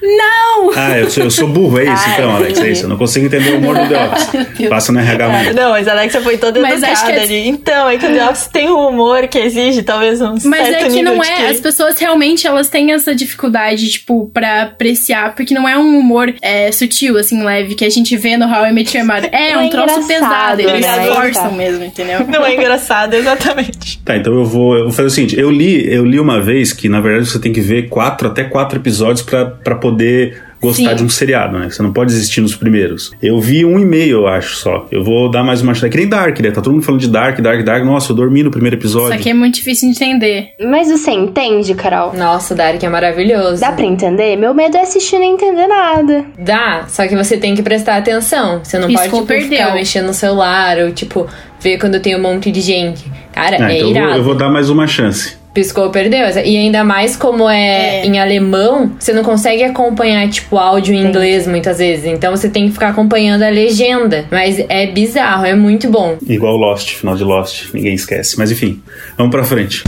Não! 0.02 0.70
Ah, 0.76 0.98
eu 0.98 1.10
sou, 1.10 1.24
eu 1.24 1.30
sou 1.30 1.48
burro, 1.48 1.78
é 1.78 1.84
isso 1.84 2.04
Ai, 2.06 2.14
então, 2.14 2.36
Alex, 2.36 2.60
é 2.60 2.70
isso. 2.70 2.84
Eu 2.84 2.88
não 2.88 2.96
consigo 2.96 3.26
entender 3.26 3.50
o 3.50 3.58
humor 3.58 3.76
do 3.76 3.88
The 3.88 4.08
Office. 4.08 4.68
Passa 4.68 4.92
no 4.92 5.00
RH 5.00 5.26
amanhã. 5.26 5.52
Não, 5.52 5.70
mas 5.70 5.88
a 5.88 5.92
Alexa 5.92 6.20
foi 6.20 6.38
toda 6.38 6.60
mas 6.60 6.82
educada 6.82 7.12
é... 7.12 7.22
ali. 7.22 7.48
Então, 7.48 7.88
é 7.88 7.98
que 7.98 8.06
o 8.06 8.12
The 8.12 8.28
Office 8.28 8.46
tem 8.48 8.70
um 8.70 8.88
humor 8.88 9.26
que 9.28 9.38
exige 9.38 9.82
talvez 9.82 10.20
um 10.20 10.34
Mas 10.44 10.68
é 10.68 10.88
que 10.88 11.02
não 11.02 11.22
é, 11.22 11.36
que... 11.36 11.42
as 11.46 11.60
pessoas 11.60 11.98
realmente, 11.98 12.46
elas 12.46 12.68
têm 12.68 12.92
essa 12.92 13.14
dificuldade, 13.14 13.88
tipo, 13.88 14.30
pra 14.32 14.62
apreciar, 14.62 15.34
porque 15.34 15.54
não 15.54 15.68
é 15.68 15.76
um 15.76 15.98
humor 15.98 16.32
é, 16.40 16.70
sutil, 16.72 17.18
assim, 17.18 17.42
leve, 17.42 17.74
que 17.74 17.84
a 17.84 17.90
gente 17.90 18.16
vê 18.16 18.36
no 18.36 18.46
How 18.46 18.66
I 18.66 18.72
Met 18.72 18.96
Your 18.96 19.06
Mother. 19.06 19.30
É, 19.32 19.54
não 19.54 19.62
um 19.62 19.66
é 19.66 19.70
troço 19.70 20.06
pesado, 20.06 20.60
eles 20.60 20.86
né? 20.86 21.06
forçam 21.06 21.52
mesmo, 21.52 21.84
entendeu? 21.84 22.26
Não 22.26 22.44
é 22.44 22.54
engraçado, 22.54 23.14
exatamente. 23.14 23.98
Tá, 24.04 24.16
então 24.16 24.34
eu 24.34 24.44
vou, 24.44 24.76
eu 24.76 24.84
vou 24.84 24.92
fazer 24.92 25.08
o 25.08 25.10
seguinte, 25.10 25.38
eu 25.38 25.50
li, 25.50 25.92
eu 25.92 26.04
li 26.04 26.18
uma 26.18 26.40
vez 26.40 26.72
que, 26.72 26.88
na 26.88 27.00
verdade, 27.00 27.28
você 27.28 27.38
tem 27.38 27.52
que 27.52 27.60
ver 27.60 27.88
quatro, 27.88 28.28
até 28.28 28.44
quatro 28.44 28.78
episódios 28.78 29.22
pra, 29.22 29.44
pra 29.66 29.74
poder 29.74 30.40
gostar 30.62 30.90
Sim. 30.90 30.94
de 30.94 31.02
um 31.02 31.08
seriado, 31.08 31.58
né? 31.58 31.68
Você 31.68 31.82
não 31.82 31.92
pode 31.92 32.12
existir 32.12 32.40
nos 32.40 32.54
primeiros. 32.54 33.10
Eu 33.20 33.40
vi 33.40 33.64
um 33.64 33.80
e 33.80 33.84
meio, 33.84 34.18
eu 34.18 34.26
acho, 34.28 34.54
só. 34.54 34.86
Eu 34.92 35.02
vou 35.02 35.28
dar 35.28 35.42
mais 35.42 35.60
uma 35.60 35.74
chance. 35.74 35.86
É 35.86 35.88
que 35.88 35.96
nem 35.96 36.08
Dark, 36.08 36.38
né? 36.38 36.52
Tá 36.52 36.60
todo 36.60 36.72
mundo 36.72 36.84
falando 36.84 37.00
de 37.00 37.08
Dark, 37.08 37.40
Dark, 37.40 37.64
Dark. 37.64 37.84
Nossa, 37.84 38.12
eu 38.12 38.16
dormi 38.16 38.44
no 38.44 38.50
primeiro 38.50 38.76
episódio. 38.76 39.08
Isso 39.08 39.18
aqui 39.18 39.30
é 39.30 39.34
muito 39.34 39.56
difícil 39.56 39.90
de 39.90 39.96
entender. 39.96 40.50
Mas 40.60 40.88
você 40.88 41.10
entende, 41.10 41.74
Carol? 41.74 42.14
Nossa, 42.14 42.54
Dark 42.54 42.80
é 42.80 42.88
maravilhoso. 42.88 43.60
Dá 43.60 43.72
pra 43.72 43.84
entender? 43.84 44.36
Meu 44.36 44.54
medo 44.54 44.76
é 44.76 44.82
assistir 44.82 45.16
e 45.16 45.18
não 45.18 45.34
entender 45.34 45.66
nada. 45.66 46.24
Dá, 46.38 46.84
só 46.86 47.08
que 47.08 47.16
você 47.16 47.36
tem 47.36 47.56
que 47.56 47.62
prestar 47.62 47.96
atenção. 47.96 48.60
Você 48.62 48.78
não 48.78 48.86
Piscou, 48.86 49.26
pode, 49.26 49.40
tipo, 49.40 49.50
ficar 49.50 49.74
mexendo 49.74 50.06
no 50.06 50.14
celular 50.14 50.78
ou, 50.78 50.92
tipo, 50.92 51.26
ver 51.60 51.76
quando 51.78 51.98
tem 51.98 52.14
um 52.14 52.22
monte 52.22 52.52
de 52.52 52.60
gente. 52.60 53.04
Cara, 53.32 53.56
ah, 53.60 53.72
é 53.72 53.78
então 53.78 53.90
irado. 53.90 54.06
Eu 54.06 54.10
vou, 54.10 54.18
eu 54.18 54.24
vou 54.24 54.34
dar 54.36 54.48
mais 54.48 54.70
uma 54.70 54.86
chance. 54.86 55.36
Piscou, 55.56 55.88
perdeu. 55.88 56.28
E 56.44 56.54
ainda 56.54 56.84
mais 56.84 57.16
como 57.16 57.48
é, 57.48 58.00
é, 58.00 58.06
em 58.06 58.20
alemão, 58.20 58.92
você 58.98 59.10
não 59.14 59.24
consegue 59.24 59.64
acompanhar, 59.64 60.28
tipo, 60.28 60.58
áudio 60.58 60.94
em 60.94 61.02
inglês 61.02 61.46
muitas 61.46 61.78
vezes. 61.78 62.04
Então 62.04 62.30
você 62.30 62.50
tem 62.50 62.66
que 62.66 62.72
ficar 62.74 62.90
acompanhando 62.90 63.42
a 63.42 63.48
legenda. 63.48 64.26
Mas 64.30 64.62
é 64.68 64.86
bizarro, 64.88 65.46
é 65.46 65.54
muito 65.54 65.88
bom. 65.88 66.18
Igual 66.28 66.58
Lost, 66.58 66.90
final 66.90 67.16
de 67.16 67.24
Lost, 67.24 67.72
ninguém 67.72 67.94
esquece. 67.94 68.38
Mas 68.38 68.52
enfim, 68.52 68.82
vamos 69.16 69.30
pra 69.30 69.44
frente. 69.44 69.82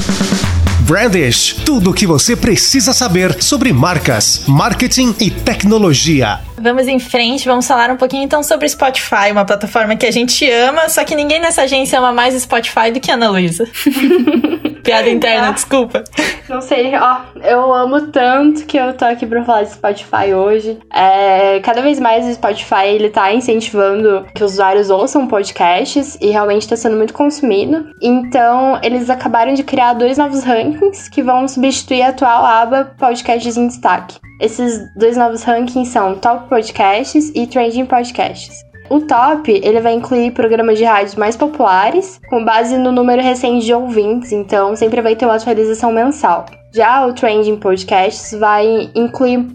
Brandish, 0.88 1.56
tudo 1.66 1.90
o 1.90 1.92
que 1.92 2.06
você 2.06 2.34
precisa 2.34 2.94
saber 2.94 3.42
sobre 3.42 3.70
marcas, 3.74 4.44
marketing 4.48 5.14
e 5.20 5.30
tecnologia. 5.30 6.40
Vamos 6.58 6.88
em 6.88 6.98
frente, 6.98 7.44
vamos 7.44 7.66
falar 7.66 7.90
um 7.90 7.96
pouquinho 7.98 8.22
então 8.22 8.42
sobre 8.42 8.66
Spotify, 8.66 9.30
uma 9.30 9.44
plataforma 9.44 9.96
que 9.96 10.06
a 10.06 10.10
gente 10.10 10.50
ama, 10.50 10.88
só 10.88 11.04
que 11.04 11.14
ninguém 11.14 11.42
nessa 11.42 11.64
agência 11.64 11.98
ama 11.98 12.10
mais 12.10 12.34
Spotify 12.40 12.90
do 12.90 13.00
que 13.00 13.10
a 13.10 13.14
Ana 13.14 13.28
Luísa. 13.28 13.68
Piada 14.88 15.10
interna, 15.10 15.48
ah, 15.48 15.52
desculpa. 15.52 16.02
Não 16.48 16.62
sei, 16.62 16.94
ó, 16.96 17.18
eu 17.44 17.74
amo 17.74 18.06
tanto 18.06 18.64
que 18.64 18.78
eu 18.78 18.94
tô 18.94 19.04
aqui 19.04 19.26
pra 19.26 19.44
falar 19.44 19.64
de 19.64 19.72
Spotify 19.72 20.32
hoje. 20.34 20.78
É, 20.90 21.60
cada 21.60 21.82
vez 21.82 22.00
mais 22.00 22.26
o 22.26 22.32
Spotify 22.32 22.86
ele 22.86 23.10
tá 23.10 23.30
incentivando 23.30 24.24
que 24.34 24.42
os 24.42 24.52
usuários 24.52 24.88
ouçam 24.88 25.26
podcasts 25.26 26.16
e 26.22 26.28
realmente 26.30 26.66
tá 26.66 26.74
sendo 26.74 26.96
muito 26.96 27.12
consumido. 27.12 27.84
Então, 28.00 28.80
eles 28.82 29.10
acabaram 29.10 29.52
de 29.52 29.62
criar 29.62 29.92
dois 29.92 30.16
novos 30.16 30.42
rankings 30.42 31.10
que 31.10 31.22
vão 31.22 31.46
substituir 31.46 32.00
a 32.00 32.08
atual 32.08 32.46
aba 32.46 32.92
Podcasts 32.98 33.58
em 33.58 33.68
Destaque. 33.68 34.18
Esses 34.40 34.80
dois 34.96 35.18
novos 35.18 35.42
rankings 35.42 35.90
são 35.90 36.14
Top 36.14 36.48
Podcasts 36.48 37.30
e 37.34 37.46
Trending 37.46 37.84
Podcasts. 37.84 38.67
O 38.90 39.00
top, 39.00 39.60
ele 39.62 39.80
vai 39.80 39.94
incluir 39.94 40.30
programas 40.32 40.78
de 40.78 40.84
rádio 40.84 41.18
mais 41.18 41.36
populares, 41.36 42.20
com 42.28 42.44
base 42.44 42.76
no 42.78 42.90
número 42.90 43.22
recente 43.22 43.66
de 43.66 43.74
ouvintes, 43.74 44.32
então 44.32 44.74
sempre 44.74 45.00
vai 45.02 45.14
ter 45.14 45.26
uma 45.26 45.34
atualização 45.36 45.92
mensal. 45.92 46.46
Já 46.74 47.06
o 47.06 47.12
Trending 47.12 47.56
Podcasts 47.56 48.38
vai 48.38 48.90
incluir 48.94 49.46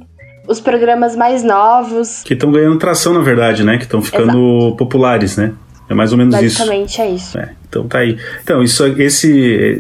os 0.48 0.60
programas 0.60 1.16
mais 1.16 1.44
novos. 1.44 2.22
Que 2.24 2.34
estão 2.34 2.52
ganhando 2.52 2.78
tração, 2.78 3.14
na 3.14 3.22
verdade, 3.22 3.64
né? 3.64 3.78
Que 3.78 3.84
estão 3.84 4.02
ficando 4.02 4.58
Exato. 4.58 4.76
populares, 4.78 5.38
né? 5.38 5.54
É 5.90 5.94
mais 5.94 6.12
ou 6.12 6.18
menos 6.18 6.34
Basicamente 6.36 6.90
isso. 6.90 6.98
Basicamente 6.98 7.02
é 7.02 7.10
isso. 7.10 7.38
É. 7.38 7.63
Então 7.74 7.88
tá 7.88 8.00
aí. 8.00 8.18
Então, 8.44 8.62
isso, 8.62 8.86
esse, 9.00 9.32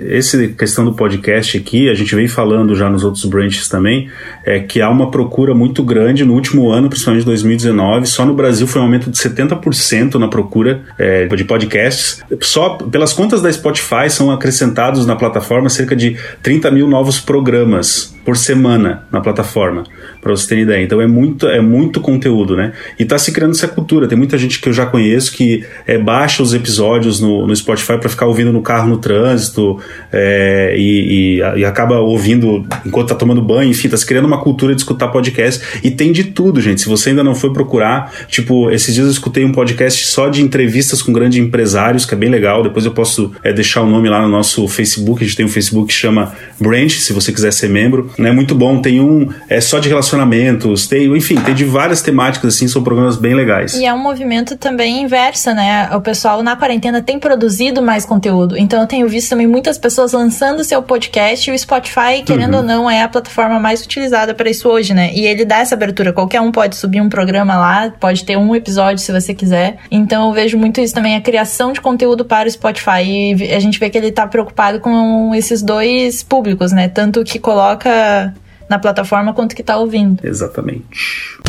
esse 0.10 0.48
questão 0.50 0.84
do 0.84 0.94
podcast 0.94 1.58
aqui, 1.58 1.90
a 1.90 1.94
gente 1.94 2.16
vem 2.16 2.28
falando 2.28 2.76
já 2.76 2.90
nos 2.90 3.04
outros 3.04 3.26
branches 3.26 3.70
também, 3.70 4.10
é 4.44 4.60
que 4.60 4.82
há 4.82 4.90
uma 4.90 5.12
procura 5.12 5.54
muito 5.54 5.84
grande 5.84 6.26
no 6.26 6.34
último 6.34 6.72
ano, 6.72 6.90
principalmente 6.90 7.26
2019. 7.26 8.08
Só 8.08 8.26
no 8.26 8.34
Brasil 8.34 8.66
foi 8.66 8.82
um 8.82 8.86
aumento 8.86 9.12
de 9.12 9.18
70% 9.18 10.16
na 10.16 10.28
procura 10.28 10.82
é, 10.98 11.28
de 11.28 11.44
podcasts. 11.44 12.24
Só 12.42 12.70
pelas 12.70 13.14
contas 13.14 13.42
da 13.42 13.52
Spotify 13.52 14.10
são 14.10 14.32
acrescentados 14.32 15.06
na 15.06 15.16
plataforma 15.16 15.70
cerca 15.70 15.96
de 15.96 16.18
30 16.42 16.72
mil 16.72 16.88
novos 16.88 17.20
programas 17.20 18.14
por 18.26 18.38
semana 18.38 19.06
na 19.12 19.20
plataforma, 19.20 19.84
para 20.22 20.32
você 20.32 20.48
ter 20.48 20.60
ideia. 20.60 20.84
Então 20.84 21.02
é 21.02 21.08
muito, 21.08 21.48
é 21.48 21.62
muito 21.62 22.00
conteúdo, 22.00 22.56
né? 22.56 22.72
E 22.98 23.06
tá 23.06 23.18
se 23.18 23.32
criando 23.32 23.52
essa 23.52 23.68
cultura. 23.68 24.08
Tem 24.08 24.18
muita 24.18 24.38
gente 24.38 24.62
que 24.62 24.70
eu 24.70 24.74
já 24.74 24.86
conheço 24.86 25.34
que 25.34 25.66
é, 25.86 25.98
baixa 25.98 26.42
os 26.42 26.54
episódios 26.54 27.20
no, 27.20 27.46
no 27.46 27.56
Spotify 27.56 27.83
Spotify 27.84 28.00
para 28.00 28.10
ficar 28.10 28.26
ouvindo 28.26 28.52
no 28.52 28.62
carro 28.62 28.88
no 28.88 28.98
trânsito 28.98 29.80
é, 30.12 30.76
e, 30.78 31.40
e, 31.40 31.60
e, 31.60 31.66
acaba 31.66 32.00
ouvindo 32.00 32.66
enquanto 32.86 33.10
tá 33.10 33.16
tomando 33.16 33.42
banho, 33.42 33.70
enfim, 33.70 33.90
tá 33.90 33.98
se 33.98 34.06
criando 34.06 34.26
uma 34.26 34.40
cultura 34.40 34.74
de 34.74 34.82
escutar 34.82 35.10
podcast 35.10 35.80
e 35.84 35.92
tem 35.92 36.12
de 36.12 36.26
tudo, 36.26 36.62
gente. 36.62 36.82
Se 36.82 36.88
você 36.88 37.10
ainda 37.10 37.24
não 37.24 37.36
foi 37.36 37.52
procurar, 37.52 38.12
tipo, 38.28 38.72
esses 38.72 38.94
dias 38.94 39.06
eu 39.06 39.12
escutei 39.12 39.44
um 39.44 39.52
podcast 39.52 40.06
só 40.08 40.30
de 40.30 40.42
entrevistas 40.42 41.02
com 41.02 41.12
grandes 41.12 41.38
empresários, 41.40 42.06
que 42.06 42.14
é 42.14 42.18
bem 42.18 42.30
legal. 42.30 42.64
Depois 42.64 42.86
eu 42.86 42.92
posso 42.92 43.32
é, 43.44 43.52
deixar 43.52 43.82
o 43.82 43.88
nome 43.88 44.10
lá 44.10 44.22
no 44.22 44.30
nosso 44.30 44.68
Facebook. 44.68 45.24
A 45.24 45.28
gente 45.28 45.36
tem 45.36 45.46
um 45.46 45.50
Facebook 45.50 45.88
que 45.88 45.94
chama 45.94 46.34
Branch, 46.60 46.92
se 46.92 47.12
você 47.14 47.32
quiser 47.32 47.52
ser 47.52 47.70
membro. 47.70 48.12
É 48.18 48.32
muito 48.32 48.56
bom. 48.56 48.82
Tem 48.82 49.00
um 49.00 49.28
é 49.50 49.60
só 49.60 49.80
de 49.80 49.90
relacionamentos, 49.90 50.88
tem, 50.88 51.06
enfim, 51.16 51.36
tem 51.36 51.54
de 51.54 51.66
várias 51.66 52.02
temáticas 52.02 52.56
assim, 52.56 52.68
são 52.68 52.84
programas 52.84 53.18
bem 53.18 53.34
legais. 53.34 53.74
E 53.76 53.86
é 53.86 53.94
um 53.94 54.02
movimento 54.02 54.58
também 54.58 55.02
inverso, 55.02 55.54
né? 55.54 55.90
O 55.96 56.02
pessoal 56.02 56.42
na 56.44 56.56
quarentena 56.56 57.02
tem 57.02 57.20
produzido 57.20 57.73
produzido 57.74 57.82
mais 57.82 58.06
conteúdo. 58.06 58.58
Então 58.58 58.82
eu 58.82 58.88
tenho 58.88 59.08
visto 59.08 59.30
também 59.30 59.48
muitas 59.48 59.78
pessoas 59.78 60.14
lançando 60.14 60.64
seu 60.64 60.82
podcast 60.82 61.50
e 61.50 61.54
o 61.54 61.58
Spotify, 61.58 62.22
querendo 62.26 62.54
uhum. 62.54 62.60
ou 62.60 62.64
não, 62.64 62.90
é 62.90 63.02
a 63.02 63.08
plataforma 63.08 63.60
mais 63.60 63.84
utilizada 63.84 64.34
para 64.34 64.50
isso 64.50 64.70
hoje, 64.70 64.94
né? 64.94 65.12
E 65.14 65.26
ele 65.26 65.44
dá 65.44 65.58
essa 65.58 65.76
abertura. 65.76 66.14
Qualquer 66.14 66.42
um 66.42 66.52
pode 66.52 66.76
subir 66.76 67.02
um 67.02 67.10
programa 67.10 67.58
lá, 67.58 67.92
pode 68.00 68.24
ter 68.24 68.38
um 68.38 68.56
episódio 68.56 69.00
se 69.00 69.12
você 69.12 69.34
quiser. 69.34 69.78
Então 69.90 70.28
eu 70.28 70.34
vejo 70.34 70.58
muito 70.58 70.80
isso 70.80 70.94
também, 70.94 71.16
a 71.16 71.22
criação 71.22 71.74
de 71.74 71.82
conteúdo 71.82 72.24
para 72.24 72.48
o 72.48 72.52
Spotify. 72.52 73.04
E 73.04 73.54
a 73.54 73.60
gente 73.60 73.80
vê 73.80 73.90
que 73.90 73.98
ele 73.98 74.12
tá 74.12 74.28
preocupado 74.28 74.80
com 74.80 75.34
esses 75.34 75.62
dois 75.62 76.22
públicos, 76.22 76.72
né? 76.72 76.88
Tanto 76.88 77.24
que 77.24 77.40
coloca 77.40 78.34
na 78.70 78.80
plataforma 78.80 79.34
quanto 79.34 79.56
que 79.56 79.64
tá 79.64 79.78
ouvindo. 79.78 80.26
Exatamente. 80.26 81.40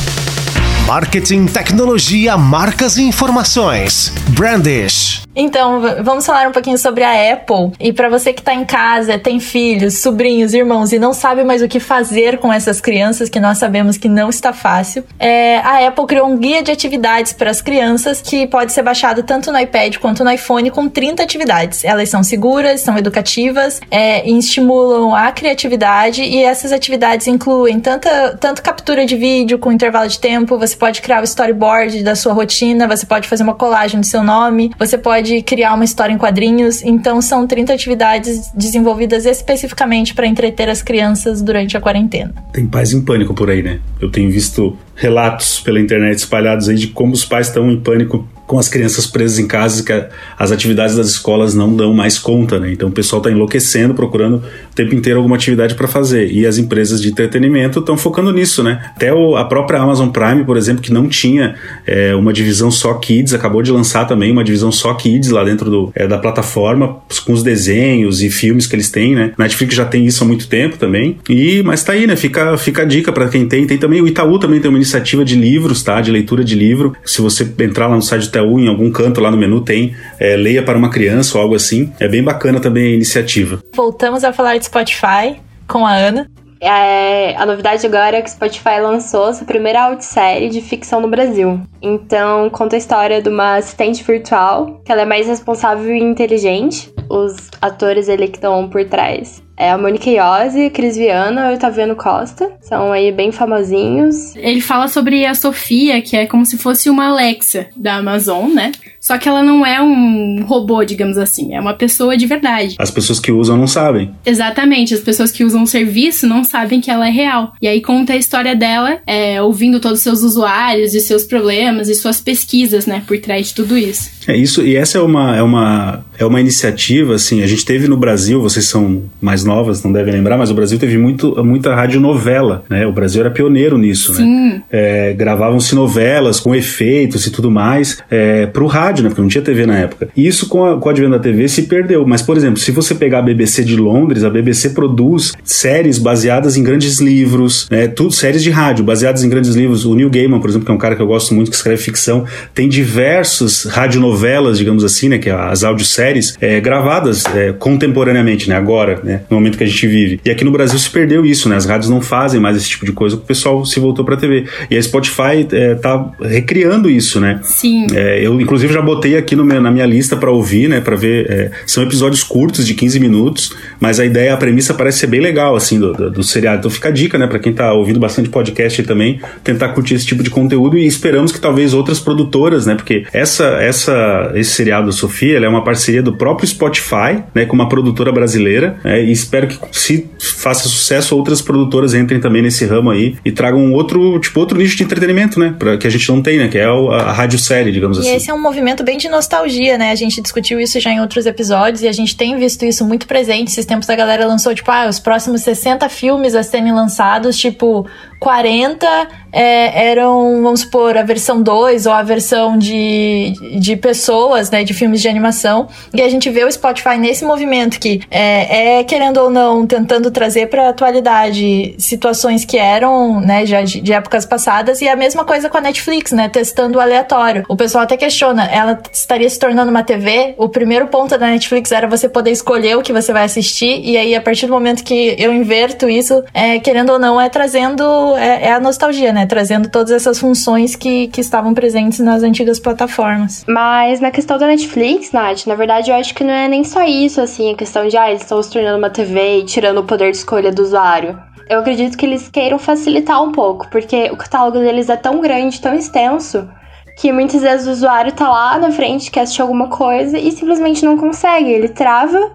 Marketing, 0.87 1.47
tecnologia, 1.47 2.37
marcas 2.37 2.99
e 2.99 3.03
informações. 3.03 4.13
Brandish. 4.37 5.25
Então, 5.37 5.81
vamos 6.03 6.25
falar 6.25 6.47
um 6.47 6.53
pouquinho 6.53 6.79
sobre 6.79 7.03
a 7.03 7.33
Apple. 7.33 7.73
E 7.81 7.93
para 7.93 8.09
você 8.09 8.33
que 8.33 8.41
está 8.41 8.55
em 8.55 8.65
casa, 8.65 9.19
tem 9.19 9.41
filhos, 9.41 9.99
sobrinhos, 9.99 10.55
irmãos 10.55 10.93
e 10.93 10.99
não 10.99 11.13
sabe 11.13 11.43
mais 11.43 11.61
o 11.61 11.67
que 11.67 11.81
fazer 11.81 12.39
com 12.39 12.53
essas 12.53 12.81
crianças, 12.81 13.29
que 13.29 13.41
nós 13.41 13.59
sabemos 13.59 13.97
que 13.97 14.09
não 14.09 14.29
está 14.29 14.53
fácil, 14.53 15.05
é, 15.19 15.59
a 15.59 15.89
Apple 15.89 16.07
criou 16.07 16.29
um 16.29 16.37
guia 16.37 16.63
de 16.63 16.71
atividades 16.71 17.33
para 17.33 17.51
as 17.51 17.61
crianças 17.61 18.21
que 18.21 18.47
pode 18.47 18.73
ser 18.73 18.83
baixado 18.83 19.25
tanto 19.25 19.51
no 19.51 19.59
iPad 19.59 19.97
quanto 19.97 20.23
no 20.23 20.31
iPhone 20.31 20.71
com 20.71 20.89
30 20.89 21.23
atividades. 21.23 21.85
Elas 21.85 22.09
são 22.09 22.23
seguras, 22.23 22.83
são 22.83 22.97
educativas 22.97 23.81
é, 23.91 24.29
e 24.29 24.39
estimulam 24.39 25.15
a 25.15 25.33
criatividade. 25.33 26.23
E 26.23 26.45
essas 26.45 26.71
atividades 26.71 27.27
incluem 27.27 27.81
tanta, 27.81 28.37
tanto 28.41 28.63
captura 28.63 29.05
de 29.05 29.17
vídeo 29.17 29.59
com 29.59 29.73
intervalo 29.73 30.09
de 30.09 30.19
tempo, 30.21 30.57
você 30.57 30.74
pode 30.77 31.01
criar 31.01 31.21
o 31.21 31.25
storyboard 31.25 32.03
da 32.03 32.15
sua 32.15 32.33
rotina, 32.33 32.87
você 32.87 33.07
pode 33.07 33.29
fazer 33.29 33.43
uma 33.43 33.55
colagem 33.55 34.01
do 34.01 34.07
seu 34.07 34.23
nome, 34.23 34.73
você 34.79 34.99
pode 34.99 35.43
criar 35.43 35.75
uma 35.75 35.85
história 35.85 36.13
em 36.13 36.19
quadrinhos. 36.19 36.83
Então, 36.83 37.21
são 37.21 37.47
30 37.47 37.73
atividades 37.73 38.51
desenvolvidas 38.55 39.27
especificamente 39.27 40.15
para 40.15 40.27
entreter 40.27 40.69
as 40.69 40.83
crianças 40.83 41.43
durante 41.43 41.77
a 41.77 41.81
quarentena. 41.81 42.35
Tem 42.53 42.67
pais 42.67 42.93
em 42.93 43.03
pânico 43.03 43.35
por 43.35 43.51
aí, 43.51 43.63
né? 43.63 43.81
Eu 44.01 44.11
tenho 44.11 44.31
visto 44.31 44.77
relatos 44.95 45.61
pela 45.61 45.81
internet 45.81 46.19
espalhados 46.19 46.69
aí 46.69 46.77
de 46.77 46.89
como 46.89 47.13
os 47.13 47.25
pais 47.25 47.49
estão 47.49 47.71
em 47.71 47.81
pânico 47.81 48.29
com 48.55 48.61
as 48.61 48.69
crianças 48.69 49.05
presas 49.05 49.41
em 49.41 49.49
casa, 49.49 49.83
que 49.83 49.93
as 50.39 50.53
atividades 50.53 50.95
das 50.95 51.09
escolas 51.09 51.57
não 51.57 51.75
dão 51.75 51.93
mais 51.93 52.21
conta, 52.21 52.61
né? 52.61 52.71
Então 52.71 52.89
o 52.89 52.93
pessoal 52.93 53.19
está 53.19 53.29
enlouquecendo, 53.29 53.95
procurando 53.95 54.37
o 54.37 54.75
tempo 54.77 54.95
inteiro 54.95 55.19
alguma 55.19 55.35
atividade 55.35 55.75
para 55.75 55.89
fazer. 55.89 56.31
E 56.31 56.47
as 56.47 56.57
empresas 56.57 57.03
de 57.03 57.09
entretenimento 57.09 57.81
estão 57.81 57.97
focando 57.97 58.33
nisso, 58.33 58.63
né? 58.63 58.81
Até 58.95 59.13
o, 59.13 59.35
a 59.35 59.45
própria 59.45 59.81
Amazon 59.81 60.09
Prime, 60.09 60.45
por 60.45 60.57
exemplo, 60.57 60.81
que 60.81 60.93
não 60.93 61.09
tinha 61.09 61.57
é, 61.85 62.15
uma 62.15 62.33
divisão 62.33 62.71
só 62.71 62.95
Kids, 62.95 63.35
acabou 63.35 63.61
de 63.61 63.73
lançar 63.73 64.05
também 64.05 64.31
uma 64.31 64.45
divisão 64.45 64.71
só 64.71 64.95
Kids 64.95 65.31
lá 65.31 65.43
dentro 65.43 65.69
do, 65.69 65.91
é, 65.93 66.07
da 66.07 66.19
plataforma, 66.19 66.99
com 67.27 67.33
os 67.33 67.43
desenhos 67.43 68.23
e 68.23 68.31
filmes 68.31 68.69
que 68.69 68.77
eles 68.77 68.89
têm, 68.89 69.17
né? 69.17 69.33
Netflix 69.37 69.75
já 69.75 69.85
tem 69.85 70.07
isso 70.07 70.23
há 70.23 70.27
muito 70.29 70.47
tempo 70.47 70.77
também. 70.77 71.19
E 71.29 71.61
mas 71.65 71.83
tá 71.83 71.93
aí, 71.93 72.07
né? 72.07 72.15
Fica, 72.15 72.57
fica 72.57 72.83
a 72.83 72.85
dica 72.85 73.11
para 73.11 73.27
quem 73.27 73.49
tem. 73.49 73.67
Tem 73.67 73.79
também 73.79 74.01
o 74.01 74.07
Itaú 74.07 74.39
também 74.39 74.61
tem 74.61 74.69
uma 74.69 74.79
iniciativa 74.79 75.25
de 75.25 75.35
livros, 75.35 75.83
tá? 75.83 76.01
De 76.01 76.13
leitura 76.13 76.45
de 76.45 76.55
livro. 76.55 76.95
Se 77.05 77.21
você 77.21 77.53
entrar 77.59 77.89
lá 77.89 77.97
no 77.97 78.03
site 78.03 78.27
Itaú, 78.27 78.44
em 78.45 78.69
algum 78.69 78.91
canto 78.91 79.21
lá 79.21 79.31
no 79.31 79.37
menu 79.37 79.61
tem 79.61 79.95
é, 80.19 80.37
Leia 80.37 80.63
para 80.63 80.79
uma 80.79 80.91
criança 80.91 81.37
ou 81.37 81.43
algo 81.43 81.55
assim. 81.55 81.93
É 81.99 82.09
bem 82.09 82.23
bacana 82.23 82.61
também 82.61 82.85
a 82.85 82.95
iniciativa. 82.95 83.59
Voltamos 83.75 84.25
a 84.25 84.33
falar 84.33 84.59
de 84.59 84.67
Spotify 84.67 85.41
com 85.67 85.87
a 85.87 85.93
Ana. 85.93 86.29
É, 86.61 87.37
a 87.37 87.45
novidade 87.45 87.85
agora 87.87 88.17
é 88.17 88.23
que 88.23 88.29
o 88.29 88.33
Spotify 88.33 88.81
lançou 88.81 89.35
sua 89.35 89.47
primeira 89.47 89.83
audiosérie 89.83 90.49
de 90.49 90.63
ficção 90.63 90.99
no 90.99 91.09
Brasil. 91.09 91.61
Então, 91.83 92.49
conta 92.49 92.77
a 92.77 92.79
história 92.79 93.21
de 93.21 93.29
uma 93.29 93.57
assistente 93.57 94.03
virtual, 94.03 94.81
que 94.83 94.91
ela 94.91 95.03
é 95.03 95.05
mais 95.05 95.27
responsável 95.27 95.95
e 95.95 96.03
inteligente. 96.03 96.91
Os 97.11 97.51
atores 97.61 98.09
ali 98.09 98.29
que 98.29 98.39
estão 98.39 98.67
por 98.71 98.83
trás 98.87 99.44
é 99.57 99.71
a 99.71 99.79
Monique 99.79 100.11
Iose, 100.11 100.71
Cris 100.71 100.97
Viana 100.97 101.53
e 101.53 101.55
Otaviano 101.55 101.95
Costa. 101.95 102.53
São 102.61 102.93
aí 102.93 103.13
bem 103.13 103.31
famosinhos. 103.31 104.35
Ele 104.37 104.61
fala 104.61 104.89
sobre 104.89 105.25
a 105.25 105.35
Sofia, 105.35 106.03
que 106.03 106.17
é 106.17 106.27
como 106.27 106.45
se 106.45 106.59
fosse 106.59 106.91
uma 106.91 107.07
Alexa 107.07 107.69
da 107.77 107.97
Amazon, 107.97 108.53
né? 108.53 108.73
Só 109.05 109.19
que 109.19 109.29
ela 109.29 109.43
não 109.43 109.67
é 109.67 109.83
um 109.83 110.43
robô, 110.47 110.83
digamos 110.83 111.19
assim, 111.19 111.55
é 111.55 111.61
uma 111.61 111.75
pessoa 111.75 112.17
de 112.17 112.27
verdade. 112.27 112.75
As 112.79 112.91
pessoas 112.91 113.21
que 113.21 113.31
usam 113.31 113.55
não 113.55 113.67
sabem. 113.67 114.11
Exatamente, 114.25 114.95
as 114.95 115.01
pessoas 115.01 115.31
que 115.31 115.45
usam 115.45 115.63
o 115.63 115.67
serviço 115.67 116.27
não 116.27 116.43
sabem 116.43 116.81
que 116.81 116.91
ela 116.91 117.07
é 117.07 117.11
real. 117.11 117.53
E 117.61 117.69
aí 117.69 117.83
conta 117.83 118.15
a 118.15 118.17
história 118.17 118.57
dela, 118.57 118.99
é, 119.07 119.43
ouvindo 119.43 119.79
todos 119.79 119.99
os 119.99 120.03
seus 120.03 120.23
usuários 120.23 120.95
e 120.95 121.01
seus 121.01 121.25
problemas 121.25 121.91
e 121.91 121.95
suas 121.95 122.19
pesquisas, 122.19 122.87
né, 122.87 123.03
por 123.07 123.19
trás 123.19 123.49
de 123.49 123.55
tudo 123.55 123.77
isso. 123.77 124.11
É 124.27 124.35
isso, 124.35 124.63
e 124.63 124.75
essa 124.75 124.97
é 124.97 125.01
uma, 125.03 125.37
é 125.37 125.43
uma, 125.43 126.03
é 126.19 126.25
uma 126.25 126.41
iniciativa, 126.41 127.15
assim, 127.15 127.43
a 127.43 127.47
gente 127.47 127.63
teve 127.63 127.87
no 127.87 127.99
Brasil, 127.99 128.41
vocês 128.41 128.67
são 128.67 129.03
mais 129.21 129.45
novas, 129.45 129.85
não 129.85 129.93
devem 129.93 130.15
lembrar, 130.15 130.39
mas 130.39 130.51
o 130.51 130.55
Brasil 130.55 130.79
teve 130.79 130.97
muito, 130.97 131.45
muita 131.45 131.75
radionovela, 131.75 132.65
né? 132.71 132.87
O 132.87 132.93
Brasil 132.93 133.21
era 133.21 133.31
pioneiro 133.31 133.77
nisso, 133.77 134.13
né? 134.13 134.19
Sim. 134.19 134.49
né? 134.49 134.63
É, 134.71 135.13
Gravavam-se 135.13 135.75
novelas 135.75 136.41
com 136.41 136.55
efeitos 136.55 137.27
e 137.27 137.31
tudo 137.31 137.51
mais 137.51 137.99
é, 138.11 138.47
pro 138.47 138.67
rádio 138.67 138.94
rádio, 138.95 139.03
né? 139.03 139.11
Porque 139.11 139.21
não 139.21 139.29
tinha 139.29 139.43
TV 139.43 139.67
na 139.67 139.79
época. 139.79 140.09
E 140.17 140.27
isso 140.27 140.49
com, 140.49 140.65
a, 140.65 140.79
com 140.79 140.89
o 140.89 140.91
advento 140.91 141.13
da 141.13 141.19
TV 141.19 141.49
se 141.49 141.63
perdeu. 141.63 142.07
Mas, 142.07 142.23
por 142.23 142.37
exemplo, 142.37 142.59
se 142.59 142.71
você 142.71 142.95
pegar 142.95 143.19
a 143.19 143.23
BBC 143.23 143.65
de 143.65 143.77
Londres, 143.77 144.23
a 144.23 144.31
BBC 144.31 144.71
produz 144.71 145.33
séries 145.43 145.99
baseadas 145.99 146.57
em 146.57 146.63
grandes 146.63 147.01
livros, 147.01 147.69
né? 147.71 147.89
Tudo, 147.89 148.13
séries 148.13 148.43
de 148.43 148.51
rádio 148.51 148.85
baseadas 148.85 149.25
em 149.25 149.29
grandes 149.29 149.55
livros. 149.55 149.85
O 149.85 149.95
Neil 149.95 150.11
Gaiman, 150.11 150.41
por 150.41 150.49
exemplo, 150.49 150.65
que 150.65 150.71
é 150.71 150.75
um 150.75 150.79
cara 150.79 150.95
que 150.95 151.03
eu 151.03 151.07
gosto 151.07 151.35
muito, 151.35 151.51
que 151.51 151.57
escreve 151.57 151.83
ficção, 151.83 152.25
tem 152.55 152.69
diversas 152.69 153.65
radionovelas, 153.65 154.59
digamos 154.59 154.85
assim, 154.85 155.09
né? 155.09 155.19
Que 155.19 155.31
é 155.31 155.33
as 155.33 155.65
audioséries, 155.65 156.37
é, 156.41 156.61
gravadas 156.61 157.25
é, 157.35 157.53
contemporaneamente, 157.53 158.49
né? 158.49 158.57
Agora, 158.57 159.01
né? 159.03 159.23
No 159.29 159.37
momento 159.37 159.59
que 159.59 159.65
a 159.65 159.67
gente 159.67 159.87
vive. 159.87 160.21
E 160.25 160.31
aqui 160.31 160.45
no 160.45 160.53
Brasil 160.53 160.79
se 160.79 160.91
perdeu 160.91 161.27
isso, 161.27 161.49
né? 161.49 161.57
As 161.57 161.67
rádios 161.67 161.91
não 161.91 162.01
fazem 162.01 162.41
mais 162.41 162.57
esse 162.57 162.69
tipo 162.69 162.87
de 162.87 162.93
coisa, 162.93 163.17
o 163.17 163.19
pessoal 163.19 163.65
se 163.65 163.81
voltou 163.81 164.05
pra 164.05 164.17
TV. 164.17 164.45
E 164.71 164.77
a 164.77 164.83
Spotify 164.83 165.47
é, 165.53 165.75
tá 165.75 166.13
recriando 166.21 166.89
isso, 166.89 167.21
né? 167.21 167.41
Sim. 167.43 167.87
É, 167.95 168.25
eu, 168.25 168.41
inclusive, 168.41 168.73
já 168.73 168.83
botei 168.85 169.17
aqui 169.17 169.35
meu, 169.37 169.61
na 169.61 169.71
minha 169.71 169.87
lista 169.87 170.17
para 170.17 170.31
ouvir, 170.31 170.69
né? 170.69 170.81
Pra 170.81 170.97
ver. 170.97 171.31
É, 171.31 171.51
são 171.67 171.83
episódios 171.83 172.23
curtos, 172.23 172.67
de 172.67 172.75
15 172.75 173.01
minutos, 173.01 173.57
mas 173.81 173.99
a 173.99 174.05
ideia, 174.05 174.35
a 174.35 174.37
premissa 174.37 174.75
parece 174.75 174.99
ser 174.99 175.07
bem 175.07 175.21
legal, 175.21 175.57
assim, 175.57 175.79
do, 175.79 175.93
do, 175.93 176.11
do 176.11 176.23
seriado. 176.23 176.59
Então 176.59 176.71
fica 176.71 176.89
a 176.89 176.93
dica, 176.93 177.19
né? 177.19 177.27
Pra 177.27 177.39
quem 177.39 177.53
tá 177.53 177.73
ouvindo 177.73 177.99
bastante 177.99 178.29
podcast 178.29 178.83
também, 178.83 179.21
tentar 179.43 179.71
curtir 179.71 179.95
esse 179.95 180.07
tipo 180.07 180.23
de 180.23 180.31
conteúdo 180.31 180.77
e 180.77 180.87
esperamos 180.87 181.33
que 181.33 181.41
talvez 181.41 181.75
outras 181.75 182.01
produtoras, 182.01 182.67
né? 182.67 182.75
Porque 182.75 183.05
essa, 183.13 183.45
essa, 183.61 184.33
esse 184.35 184.51
seriado 184.51 184.87
da 184.87 184.93
Sofia, 184.93 185.39
é 185.39 185.49
uma 185.49 185.65
parceria 185.65 186.03
do 186.03 186.13
próprio 186.17 186.49
Spotify, 186.49 187.23
né? 187.35 187.45
Com 187.45 187.55
uma 187.55 187.69
produtora 187.69 188.13
brasileira, 188.13 188.77
né, 188.85 189.03
e 189.03 189.13
espero 189.13 189.47
que 189.47 189.59
se 189.73 190.07
faça 190.19 190.69
sucesso, 190.69 191.17
outras 191.17 191.41
produtoras 191.41 191.95
entrem 191.95 192.21
também 192.21 192.43
nesse 192.43 192.65
ramo 192.65 192.91
aí 192.91 193.17
e 193.25 193.31
tragam 193.31 193.73
outro, 193.73 194.19
tipo, 194.19 194.41
outro 194.41 194.57
nicho 194.59 194.77
de 194.77 194.83
entretenimento, 194.83 195.39
né? 195.39 195.55
Pra, 195.59 195.77
que 195.77 195.87
a 195.87 195.91
gente 195.91 196.09
não 196.09 196.23
tem, 196.23 196.39
né? 196.39 196.49
Que 196.49 196.59
é 196.59 196.65
a, 196.65 196.71
a 196.71 197.13
rádio 197.13 197.39
série, 197.39 197.71
digamos 197.71 197.99
e 197.99 198.01
assim. 198.01 198.11
E 198.11 198.17
esse 198.17 198.31
é 198.31 198.35
um 198.35 198.41
movimento 198.41 198.74
bem 198.83 198.97
de 198.97 199.09
nostalgia, 199.09 199.77
né? 199.79 199.91
A 199.91 199.95
gente 199.95 200.21
discutiu 200.21 200.59
isso 200.59 200.81
já 200.81 200.91
em 200.91 201.01
outros 201.01 201.27
episódios 201.27 201.83
e 201.83 201.89
a 201.89 201.93
gente 201.93 202.17
tem 202.17 202.37
visto 202.37 202.65
isso 202.65 202.85
muito 202.85 203.07
presente. 203.07 203.49
Esses 203.49 203.67
tempos 203.67 203.89
a 203.91 203.95
galera 203.95 204.27
lançou, 204.27 204.55
tipo, 204.55 204.71
ah, 204.71 204.89
os 204.89 204.99
próximos 204.99 205.43
60 205.43 205.89
filmes 205.89 206.35
a 206.35 206.43
serem 206.43 206.73
lançados, 206.73 207.37
tipo, 207.37 207.87
40 208.25 208.87
é, 209.35 209.91
eram, 209.91 210.41
vamos 210.43 210.61
supor, 210.61 210.97
a 210.97 211.03
versão 211.03 211.43
2 211.43 211.87
ou 211.87 211.93
a 211.93 212.03
versão 212.03 212.57
de, 212.57 213.35
de 213.59 213.77
pessoas, 213.77 214.51
né, 214.51 214.63
de 214.63 214.73
filmes 214.73 215.03
de 215.03 215.09
animação. 215.09 215.69
E 215.93 216.01
a 216.01 216.09
gente 216.09 216.31
vê 216.31 216.45
o 216.45 216.51
Spotify 216.51 216.97
nesse 216.97 217.25
movimento 217.25 217.79
que 217.81 218.01
é, 218.11 218.79
é 218.79 218.85
querendo 218.85 219.19
ou 219.19 219.29
não, 219.29 219.67
tentando 219.67 220.11
trazer 220.11 220.47
para 220.47 220.67
a 220.67 220.69
atualidade 220.71 221.75
situações 221.79 222.45
que 222.45 222.57
eram, 222.57 223.21
né, 223.21 223.45
já 223.45 223.63
de, 223.63 223.81
de, 223.81 223.93
épocas 223.93 224.25
passadas. 224.25 224.81
E 224.81 224.89
a 224.89 224.97
mesma 224.97 225.25
coisa 225.25 225.51
com 225.51 225.59
a 225.59 225.61
Netflix, 225.61 226.13
né, 226.13 226.29
testando 226.29 226.79
o 226.79 226.81
aleatório. 226.81 227.45
O 227.49 227.57
pessoal 227.57 227.85
até 227.85 227.97
questiona, 227.97 228.47
ela 228.47 228.81
estaria 228.91 229.29
se 229.29 229.39
tornando 229.39 229.71
uma 229.71 229.83
TV? 229.83 230.35
O 230.39 230.49
primeiro 230.49 230.87
ponto 230.87 231.19
da 231.19 231.27
Netflix 231.27 231.73
era 231.73 231.89
você 231.89 232.09
poder 232.09 232.31
escolher 232.31 232.77
o 232.79 232.83
que 232.83 232.93
você 232.93 233.13
vai 233.13 233.25
assistir. 233.25 233.81
E 233.85 233.99
aí, 233.99 234.15
a 234.15 234.21
partir 234.21 234.47
do 234.47 234.53
momento 234.53 234.85
que 234.85 235.17
eu 235.19 235.33
inverto 235.33 235.89
isso, 235.89 236.23
é, 236.33 236.61
querendo 236.61 236.91
ou 236.91 236.99
não, 236.99 237.21
é 237.21 237.29
trazendo 237.29 238.14
é, 238.17 238.45
é, 238.45 238.53
a 238.53 238.61
nostalgia, 238.61 239.13
né? 239.13 239.27
Trazendo 239.27 239.69
todas 239.69 239.91
essas 239.91 240.19
funções 240.19 240.77
que, 240.77 241.09
que 241.09 241.21
estavam 241.21 241.55
presentes 241.55 242.01
nas 242.01 242.23
antigas 242.23 242.59
plataformas. 242.59 243.45
Mas 243.49 244.01
na 244.01 244.11
questão 244.11 244.39
da 244.39 244.47
Netflix, 244.47 245.13
Nath, 245.13 245.47
na 245.47 245.55
verdade 245.55 245.91
eu 245.91 245.97
acho 245.97 246.15
que 246.15 246.25
não 246.25 246.33
é 246.33 246.49
nem 246.49 246.65
só 246.65 246.85
isso, 246.85 247.21
assim, 247.21 247.53
a 247.53 247.57
questão 247.57 247.87
de, 247.87 247.97
ah, 247.97 248.09
eles 248.09 248.23
estão 248.23 248.43
se 248.43 248.51
tornando 248.51 248.79
uma 248.79 248.91
TV 248.91 249.39
e 249.39 249.45
tirando 249.45 249.79
o 249.79 249.85
poder 249.85 250.11
de 250.11 250.17
escolha 250.17 250.53
do 250.53 250.63
usuário. 250.63 251.19
Eu 251.49 251.59
acredito 251.61 251.97
que 251.97 252.07
eles 252.07 252.29
queiram 252.29 252.59
facilitar 252.59 253.23
um 253.23 253.31
pouco, 253.31 253.69
porque 253.71 254.11
o 254.11 254.17
catálogo 254.17 254.59
deles 254.59 254.89
é 254.89 254.97
tão 254.97 255.21
grande, 255.21 255.61
tão 255.61 255.75
extenso, 255.75 256.49
que 256.97 257.13
muitas 257.13 257.43
vezes 257.43 257.67
o 257.67 257.71
usuário 257.71 258.13
tá 258.13 258.29
lá 258.29 258.59
na 258.59 258.71
frente, 258.71 259.11
quer 259.11 259.21
assistir 259.21 259.43
alguma 259.43 259.69
coisa 259.69 260.19
e 260.19 260.31
simplesmente 260.31 260.85
não 260.85 260.97
consegue. 260.97 261.51
Ele 261.51 261.69
trava 261.69 262.33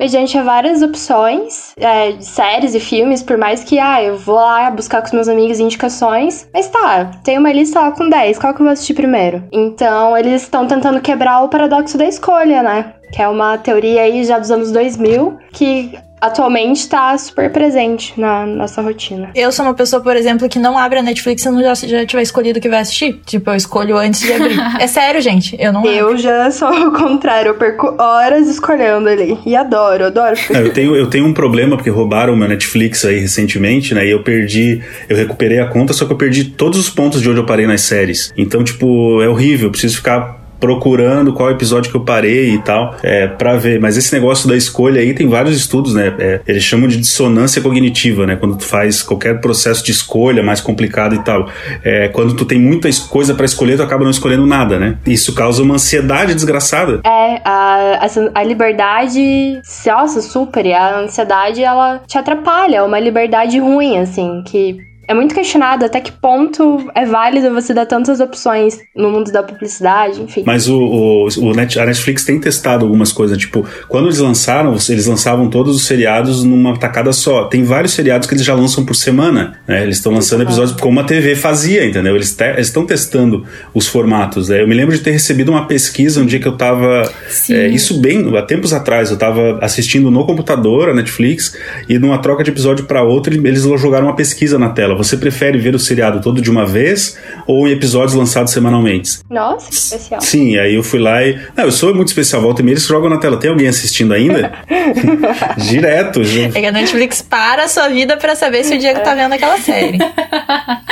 mediante 0.00 0.40
várias 0.40 0.80
opções 0.80 1.74
é, 1.76 2.12
de 2.12 2.24
séries 2.24 2.74
e 2.74 2.80
filmes, 2.80 3.22
por 3.22 3.36
mais 3.36 3.62
que, 3.62 3.78
ah, 3.78 4.02
eu 4.02 4.16
vou 4.16 4.36
lá 4.36 4.70
buscar 4.70 5.02
com 5.02 5.08
os 5.08 5.12
meus 5.12 5.28
amigos 5.28 5.60
indicações, 5.60 6.48
mas 6.54 6.68
tá, 6.68 7.10
tem 7.22 7.36
uma 7.36 7.52
lista 7.52 7.78
lá 7.80 7.92
com 7.92 8.08
10, 8.08 8.38
qual 8.38 8.54
que 8.54 8.62
eu 8.62 8.64
vou 8.64 8.72
assistir 8.72 8.94
primeiro? 8.94 9.44
Então, 9.52 10.16
eles 10.16 10.42
estão 10.42 10.66
tentando 10.66 11.02
quebrar 11.02 11.42
o 11.42 11.50
paradoxo 11.50 11.98
da 11.98 12.06
escolha, 12.06 12.62
né? 12.62 12.94
Que 13.12 13.20
é 13.20 13.28
uma 13.28 13.58
teoria 13.58 14.02
aí 14.02 14.24
já 14.24 14.38
dos 14.38 14.50
anos 14.50 14.72
2000, 14.72 15.36
que 15.52 15.92
atualmente 16.20 16.88
tá 16.88 17.16
super 17.16 17.50
presente 17.50 18.12
na 18.18 18.44
nossa 18.46 18.82
rotina. 18.82 19.30
Eu 19.34 19.50
sou 19.50 19.64
uma 19.64 19.74
pessoa, 19.74 20.02
por 20.02 20.16
exemplo, 20.16 20.48
que 20.48 20.58
não 20.58 20.76
abre 20.76 20.98
a 20.98 21.02
Netflix 21.02 21.42
se 21.42 21.50
não 21.50 21.60
já, 21.62 21.74
já 21.74 22.04
tiver 22.04 22.22
escolhido 22.22 22.58
o 22.58 22.62
que 22.62 22.68
vai 22.68 22.80
assistir. 22.80 23.20
Tipo, 23.24 23.50
eu 23.50 23.54
escolho 23.54 23.96
antes 23.96 24.20
de 24.20 24.32
abrir. 24.32 24.58
é 24.78 24.86
sério, 24.86 25.20
gente. 25.20 25.56
Eu 25.58 25.72
não 25.72 25.84
Eu 25.84 26.08
abro. 26.08 26.18
já 26.18 26.50
sou 26.50 26.70
o 26.70 26.92
contrário. 26.92 27.50
Eu 27.50 27.54
perco 27.54 27.94
horas 27.98 28.48
escolhendo 28.48 29.08
ali. 29.08 29.38
E 29.46 29.56
adoro, 29.56 30.06
adoro. 30.06 30.36
É, 30.50 30.60
eu, 30.60 30.72
tenho, 30.72 30.94
eu 30.94 31.08
tenho 31.08 31.26
um 31.26 31.32
problema, 31.34 31.76
porque 31.76 31.90
roubaram 31.90 32.34
o 32.34 32.36
meu 32.36 32.48
Netflix 32.48 33.04
aí 33.04 33.18
recentemente, 33.18 33.94
né? 33.94 34.06
E 34.06 34.10
eu 34.10 34.22
perdi. 34.22 34.82
Eu 35.08 35.16
recuperei 35.16 35.58
a 35.60 35.66
conta, 35.66 35.92
só 35.92 36.04
que 36.04 36.12
eu 36.12 36.16
perdi 36.16 36.44
todos 36.44 36.78
os 36.78 36.90
pontos 36.90 37.22
de 37.22 37.30
onde 37.30 37.40
eu 37.40 37.46
parei 37.46 37.66
nas 37.66 37.82
séries. 37.82 38.32
Então, 38.36 38.62
tipo, 38.62 39.22
é 39.22 39.28
horrível. 39.28 39.68
Eu 39.68 39.70
preciso 39.70 39.96
ficar 39.96 40.39
procurando 40.60 41.32
qual 41.32 41.50
episódio 41.50 41.90
que 41.90 41.96
eu 41.96 42.02
parei 42.02 42.54
e 42.54 42.58
tal, 42.58 42.94
é, 43.02 43.26
para 43.26 43.56
ver. 43.56 43.80
Mas 43.80 43.96
esse 43.96 44.12
negócio 44.12 44.48
da 44.48 44.56
escolha 44.56 45.00
aí 45.00 45.14
tem 45.14 45.26
vários 45.26 45.56
estudos, 45.56 45.94
né? 45.94 46.14
É, 46.18 46.40
eles 46.46 46.62
chamam 46.62 46.86
de 46.86 46.98
dissonância 46.98 47.62
cognitiva, 47.62 48.26
né? 48.26 48.36
Quando 48.36 48.56
tu 48.56 48.64
faz 48.64 49.02
qualquer 49.02 49.40
processo 49.40 49.84
de 49.84 49.90
escolha 49.90 50.42
mais 50.42 50.60
complicado 50.60 51.14
e 51.14 51.18
tal. 51.24 51.48
É, 51.82 52.08
quando 52.08 52.34
tu 52.34 52.44
tem 52.44 52.60
muita 52.60 52.88
coisa 53.08 53.34
para 53.34 53.46
escolher, 53.46 53.76
tu 53.76 53.82
acaba 53.82 54.04
não 54.04 54.10
escolhendo 54.10 54.46
nada, 54.46 54.78
né? 54.78 54.98
Isso 55.06 55.34
causa 55.34 55.62
uma 55.62 55.74
ansiedade 55.74 56.34
desgraçada. 56.34 57.00
É, 57.04 57.40
a, 57.44 58.00
a, 58.04 58.40
a 58.40 58.42
liberdade, 58.44 59.60
nossa, 59.86 60.20
super. 60.20 60.66
A 60.72 61.00
ansiedade, 61.00 61.62
ela 61.62 62.00
te 62.06 62.18
atrapalha. 62.18 62.76
É 62.76 62.82
uma 62.82 62.98
liberdade 62.98 63.58
ruim, 63.58 63.98
assim, 63.98 64.42
que 64.44 64.89
é 65.10 65.14
muito 65.14 65.34
questionado 65.34 65.84
até 65.84 66.00
que 66.00 66.12
ponto 66.12 66.88
é 66.94 67.04
válido 67.04 67.52
você 67.52 67.74
dar 67.74 67.84
tantas 67.84 68.20
opções 68.20 68.78
no 68.94 69.10
mundo 69.10 69.32
da 69.32 69.42
publicidade, 69.42 70.22
enfim. 70.22 70.44
Mas 70.46 70.68
o, 70.68 70.78
o, 70.78 71.28
o 71.40 71.52
Net, 71.52 71.80
a 71.80 71.84
Netflix 71.84 72.24
tem 72.24 72.38
testado 72.38 72.84
algumas 72.84 73.10
coisas, 73.10 73.36
tipo, 73.36 73.66
quando 73.88 74.06
eles 74.06 74.20
lançaram, 74.20 74.76
eles 74.88 75.06
lançavam 75.06 75.50
todos 75.50 75.74
os 75.74 75.84
seriados 75.84 76.44
numa 76.44 76.78
tacada 76.78 77.12
só. 77.12 77.46
Tem 77.46 77.64
vários 77.64 77.92
seriados 77.92 78.28
que 78.28 78.34
eles 78.34 78.44
já 78.44 78.54
lançam 78.54 78.84
por 78.84 78.94
semana, 78.94 79.60
né? 79.66 79.82
Eles 79.82 79.96
estão 79.96 80.12
lançando 80.12 80.44
episódios 80.44 80.80
como 80.80 81.00
a 81.00 81.02
TV 81.02 81.34
fazia, 81.34 81.84
entendeu? 81.84 82.14
Eles 82.14 82.36
estão 82.58 82.84
te, 82.84 82.90
testando 82.90 83.44
os 83.74 83.88
formatos. 83.88 84.48
Né? 84.48 84.62
Eu 84.62 84.68
me 84.68 84.76
lembro 84.76 84.96
de 84.96 85.02
ter 85.02 85.10
recebido 85.10 85.50
uma 85.50 85.66
pesquisa 85.66 86.20
um 86.20 86.26
dia 86.26 86.38
que 86.38 86.46
eu 86.46 86.56
tava. 86.56 87.02
É, 87.50 87.66
isso 87.66 87.98
bem, 87.98 88.36
há 88.38 88.42
tempos 88.42 88.72
atrás, 88.72 89.10
eu 89.10 89.16
tava 89.16 89.58
assistindo 89.60 90.08
no 90.08 90.24
computador 90.24 90.88
a 90.88 90.94
Netflix 90.94 91.56
e 91.88 91.98
numa 91.98 92.18
troca 92.18 92.44
de 92.44 92.50
episódio 92.50 92.84
para 92.84 93.02
outro, 93.02 93.34
eles 93.34 93.64
jogaram 93.64 94.06
uma 94.06 94.14
pesquisa 94.14 94.56
na 94.56 94.68
tela 94.68 94.99
você 95.02 95.16
prefere 95.16 95.58
ver 95.58 95.74
o 95.74 95.78
seriado 95.78 96.20
todo 96.20 96.40
de 96.40 96.50
uma 96.50 96.66
vez 96.66 97.18
ou 97.46 97.68
em 97.68 97.72
episódios 97.72 98.14
lançados 98.14 98.52
semanalmente? 98.52 99.18
Nossa, 99.28 99.70
especial. 99.70 100.20
Sim, 100.20 100.58
aí 100.58 100.74
eu 100.74 100.82
fui 100.82 100.98
lá 100.98 101.22
e. 101.24 101.38
Não, 101.56 101.64
eu 101.64 101.72
sou 101.72 101.94
muito 101.94 102.08
especial. 102.08 102.42
Volta 102.42 102.60
e 102.60 102.64
meia 102.64 102.74
eles 102.74 102.86
jogam 102.86 103.08
na 103.08 103.18
tela. 103.18 103.36
Tem 103.36 103.50
alguém 103.50 103.68
assistindo 103.68 104.12
ainda? 104.12 104.52
Direto. 105.56 106.22
Já... 106.24 106.42
É 106.42 106.48
que 106.50 106.66
a 106.66 106.72
Netflix 106.72 107.22
para 107.22 107.64
a 107.64 107.68
sua 107.68 107.88
vida 107.88 108.16
para 108.16 108.34
saber 108.34 108.64
se 108.64 108.74
o 108.74 108.78
Diego 108.78 109.00
tá 109.00 109.14
vendo 109.14 109.32
aquela 109.32 109.58
série. 109.58 109.98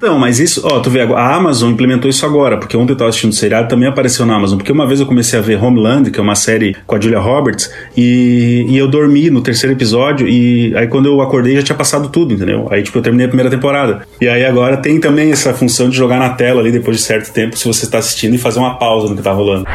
Não, 0.00 0.18
mas 0.18 0.38
isso, 0.38 0.62
ó, 0.64 0.80
tu 0.80 0.90
vê, 0.90 1.02
a 1.02 1.34
Amazon 1.34 1.70
implementou 1.70 2.08
isso 2.08 2.24
agora, 2.26 2.58
porque 2.58 2.76
ontem 2.76 2.92
eu 2.92 2.96
tava 2.96 3.08
assistindo 3.08 3.32
o 3.32 3.34
seriado 3.34 3.68
também 3.68 3.88
apareceu 3.88 4.26
na 4.26 4.36
Amazon, 4.36 4.58
porque 4.58 4.70
uma 4.70 4.86
vez 4.86 5.00
eu 5.00 5.06
comecei 5.06 5.38
a 5.38 5.42
ver 5.42 5.62
Homeland, 5.62 6.10
que 6.10 6.20
é 6.20 6.22
uma 6.22 6.34
série 6.34 6.76
com 6.86 6.94
a 6.94 7.00
Julia 7.00 7.18
Roberts, 7.18 7.72
e, 7.96 8.66
e 8.68 8.76
eu 8.76 8.88
dormi 8.88 9.30
no 9.30 9.40
terceiro 9.40 9.74
episódio, 9.74 10.28
e 10.28 10.76
aí 10.76 10.86
quando 10.86 11.06
eu 11.06 11.20
acordei 11.20 11.56
já 11.56 11.62
tinha 11.62 11.76
passado 11.76 12.08
tudo, 12.08 12.34
entendeu? 12.34 12.68
Aí, 12.70 12.82
tipo, 12.82 12.98
eu 12.98 13.02
terminei 13.02 13.26
a 13.26 13.28
primeira 13.28 13.50
temporada. 13.50 14.06
E 14.20 14.28
aí 14.28 14.44
agora 14.44 14.76
tem 14.76 15.00
também 15.00 15.32
essa 15.32 15.54
função 15.54 15.88
de 15.88 15.96
jogar 15.96 16.18
na 16.18 16.30
tela 16.30 16.60
ali 16.60 16.70
depois 16.70 16.98
de 16.98 17.02
certo 17.02 17.32
tempo, 17.32 17.56
se 17.56 17.66
você 17.66 17.86
está 17.86 17.98
assistindo, 17.98 18.34
e 18.34 18.38
fazer 18.38 18.58
uma 18.58 18.78
pausa 18.78 19.08
no 19.08 19.16
que 19.16 19.22
tá 19.22 19.32
rolando. 19.32 19.66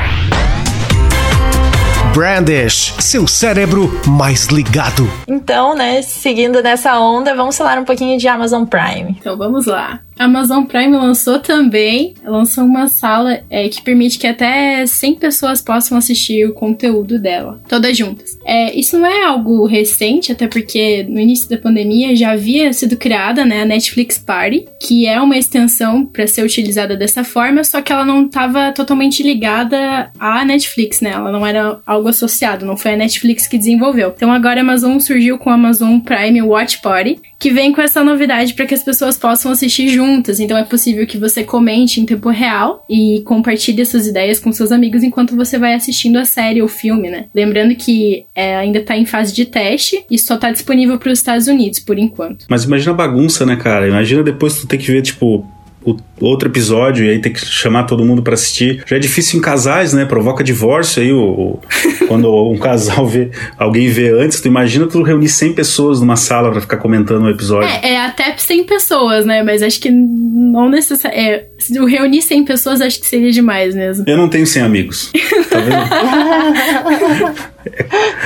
Brandish, 2.13 2.93
seu 2.99 3.25
cérebro 3.25 3.89
mais 4.05 4.47
ligado. 4.47 5.09
Então, 5.27 5.73
né, 5.73 6.01
seguindo 6.01 6.61
nessa 6.61 6.99
onda, 6.99 7.33
vamos 7.33 7.57
falar 7.57 7.79
um 7.79 7.85
pouquinho 7.85 8.19
de 8.19 8.27
Amazon 8.27 8.65
Prime. 8.65 9.15
Então 9.17 9.37
vamos 9.37 9.65
lá. 9.65 10.01
A 10.21 10.25
Amazon 10.25 10.65
Prime 10.65 10.95
lançou 10.95 11.39
também, 11.39 12.13
lançou 12.23 12.63
uma 12.63 12.87
sala 12.87 13.41
é, 13.49 13.67
que 13.67 13.81
permite 13.81 14.19
que 14.19 14.27
até 14.27 14.85
100 14.85 15.15
pessoas 15.15 15.63
possam 15.63 15.97
assistir 15.97 16.47
o 16.47 16.53
conteúdo 16.53 17.17
dela, 17.17 17.59
todas 17.67 17.97
juntas. 17.97 18.37
É, 18.45 18.71
isso 18.79 18.99
não 18.99 19.07
é 19.07 19.23
algo 19.23 19.65
recente, 19.65 20.31
até 20.31 20.47
porque 20.47 21.03
no 21.09 21.19
início 21.19 21.49
da 21.49 21.57
pandemia 21.57 22.15
já 22.15 22.33
havia 22.33 22.71
sido 22.71 22.97
criada 22.97 23.43
né, 23.43 23.63
a 23.63 23.65
Netflix 23.65 24.19
Party, 24.19 24.67
que 24.79 25.07
é 25.07 25.19
uma 25.19 25.35
extensão 25.35 26.05
para 26.05 26.27
ser 26.27 26.43
utilizada 26.43 26.95
dessa 26.95 27.23
forma, 27.23 27.63
só 27.63 27.81
que 27.81 27.91
ela 27.91 28.05
não 28.05 28.27
estava 28.27 28.71
totalmente 28.73 29.23
ligada 29.23 30.11
à 30.19 30.45
Netflix, 30.45 31.01
né? 31.01 31.13
Ela 31.13 31.31
não 31.31 31.43
era 31.43 31.79
algo 31.83 32.07
associado, 32.07 32.63
não 32.63 32.77
foi 32.77 32.93
a 32.93 32.97
Netflix 32.97 33.47
que 33.47 33.57
desenvolveu. 33.57 34.13
Então 34.15 34.31
agora 34.31 34.59
a 34.59 34.61
Amazon 34.61 34.99
surgiu 34.99 35.39
com 35.39 35.49
a 35.49 35.55
Amazon 35.55 35.97
Prime 35.97 36.43
Watch 36.43 36.79
Party, 36.79 37.19
que 37.41 37.49
vem 37.49 37.73
com 37.73 37.81
essa 37.81 38.03
novidade 38.03 38.53
para 38.53 38.67
que 38.67 38.75
as 38.75 38.83
pessoas 38.83 39.17
possam 39.17 39.51
assistir 39.51 39.87
juntas. 39.87 40.39
Então 40.39 40.55
é 40.55 40.63
possível 40.63 41.07
que 41.07 41.17
você 41.17 41.43
comente 41.43 41.99
em 41.99 42.05
tempo 42.05 42.29
real 42.29 42.85
e 42.87 43.23
compartilhe 43.25 43.83
suas 43.83 44.05
ideias 44.05 44.39
com 44.39 44.51
seus 44.51 44.71
amigos 44.71 45.01
enquanto 45.01 45.35
você 45.35 45.57
vai 45.57 45.73
assistindo 45.73 46.17
a 46.17 46.25
série 46.25 46.61
ou 46.61 46.67
filme, 46.67 47.09
né? 47.09 47.25
Lembrando 47.33 47.75
que 47.75 48.25
é, 48.35 48.55
ainda 48.55 48.79
tá 48.81 48.95
em 48.95 49.07
fase 49.07 49.33
de 49.33 49.45
teste 49.45 50.05
e 50.09 50.19
só 50.19 50.37
tá 50.37 50.51
disponível 50.51 50.99
para 50.99 51.11
os 51.11 51.17
Estados 51.17 51.47
Unidos 51.47 51.79
por 51.79 51.97
enquanto. 51.97 52.45
Mas 52.47 52.63
imagina 52.63 52.91
a 52.91 52.95
bagunça, 52.95 53.43
né, 53.43 53.55
cara? 53.55 53.87
Imagina 53.87 54.21
depois 54.21 54.61
tu 54.61 54.67
ter 54.67 54.77
que 54.77 54.91
ver, 54.91 55.01
tipo, 55.01 55.43
o 55.83 55.97
outro 56.21 56.47
episódio 56.47 57.05
e 57.05 57.09
aí 57.09 57.19
ter 57.19 57.31
que 57.31 57.45
chamar 57.45 57.83
todo 57.83 58.05
mundo 58.05 58.21
para 58.21 58.33
assistir. 58.33 58.83
Já 58.85 58.95
é 58.95 58.99
difícil 58.99 59.39
em 59.39 59.41
casais, 59.41 59.93
né? 59.93 60.05
Provoca 60.05 60.43
divórcio 60.43 61.01
aí 61.01 61.11
o, 61.11 61.21
o 61.21 61.59
quando 62.07 62.31
um 62.49 62.57
casal 62.57 63.05
vê, 63.07 63.29
alguém 63.57 63.89
vê 63.89 64.09
antes, 64.09 64.39
tu 64.41 64.47
imagina 64.47 64.87
tu 64.87 65.01
reunir 65.01 65.29
100 65.29 65.53
pessoas 65.53 65.99
numa 65.99 66.15
sala 66.15 66.51
para 66.51 66.61
ficar 66.61 66.77
comentando 66.77 67.23
o 67.23 67.25
um 67.25 67.29
episódio. 67.29 67.69
É, 67.69 67.93
é, 67.93 68.05
até 68.05 68.35
100 68.37 68.65
pessoas, 68.65 69.25
né? 69.25 69.43
Mas 69.43 69.61
acho 69.63 69.79
que 69.79 69.89
não 69.89 70.69
necessariamente. 70.69 71.31
É, 71.31 71.47
se 71.57 71.75
eu 71.75 71.85
reunir 71.85 72.21
100 72.21 72.45
pessoas, 72.45 72.81
acho 72.81 72.99
que 72.99 73.07
seria 73.07 73.31
demais 73.31 73.75
mesmo. 73.75 74.03
Eu 74.07 74.17
não 74.17 74.27
tenho 74.29 74.45
100 74.45 74.63
amigos. 74.63 75.11
Tá 75.49 75.59
vendo? 75.59 75.75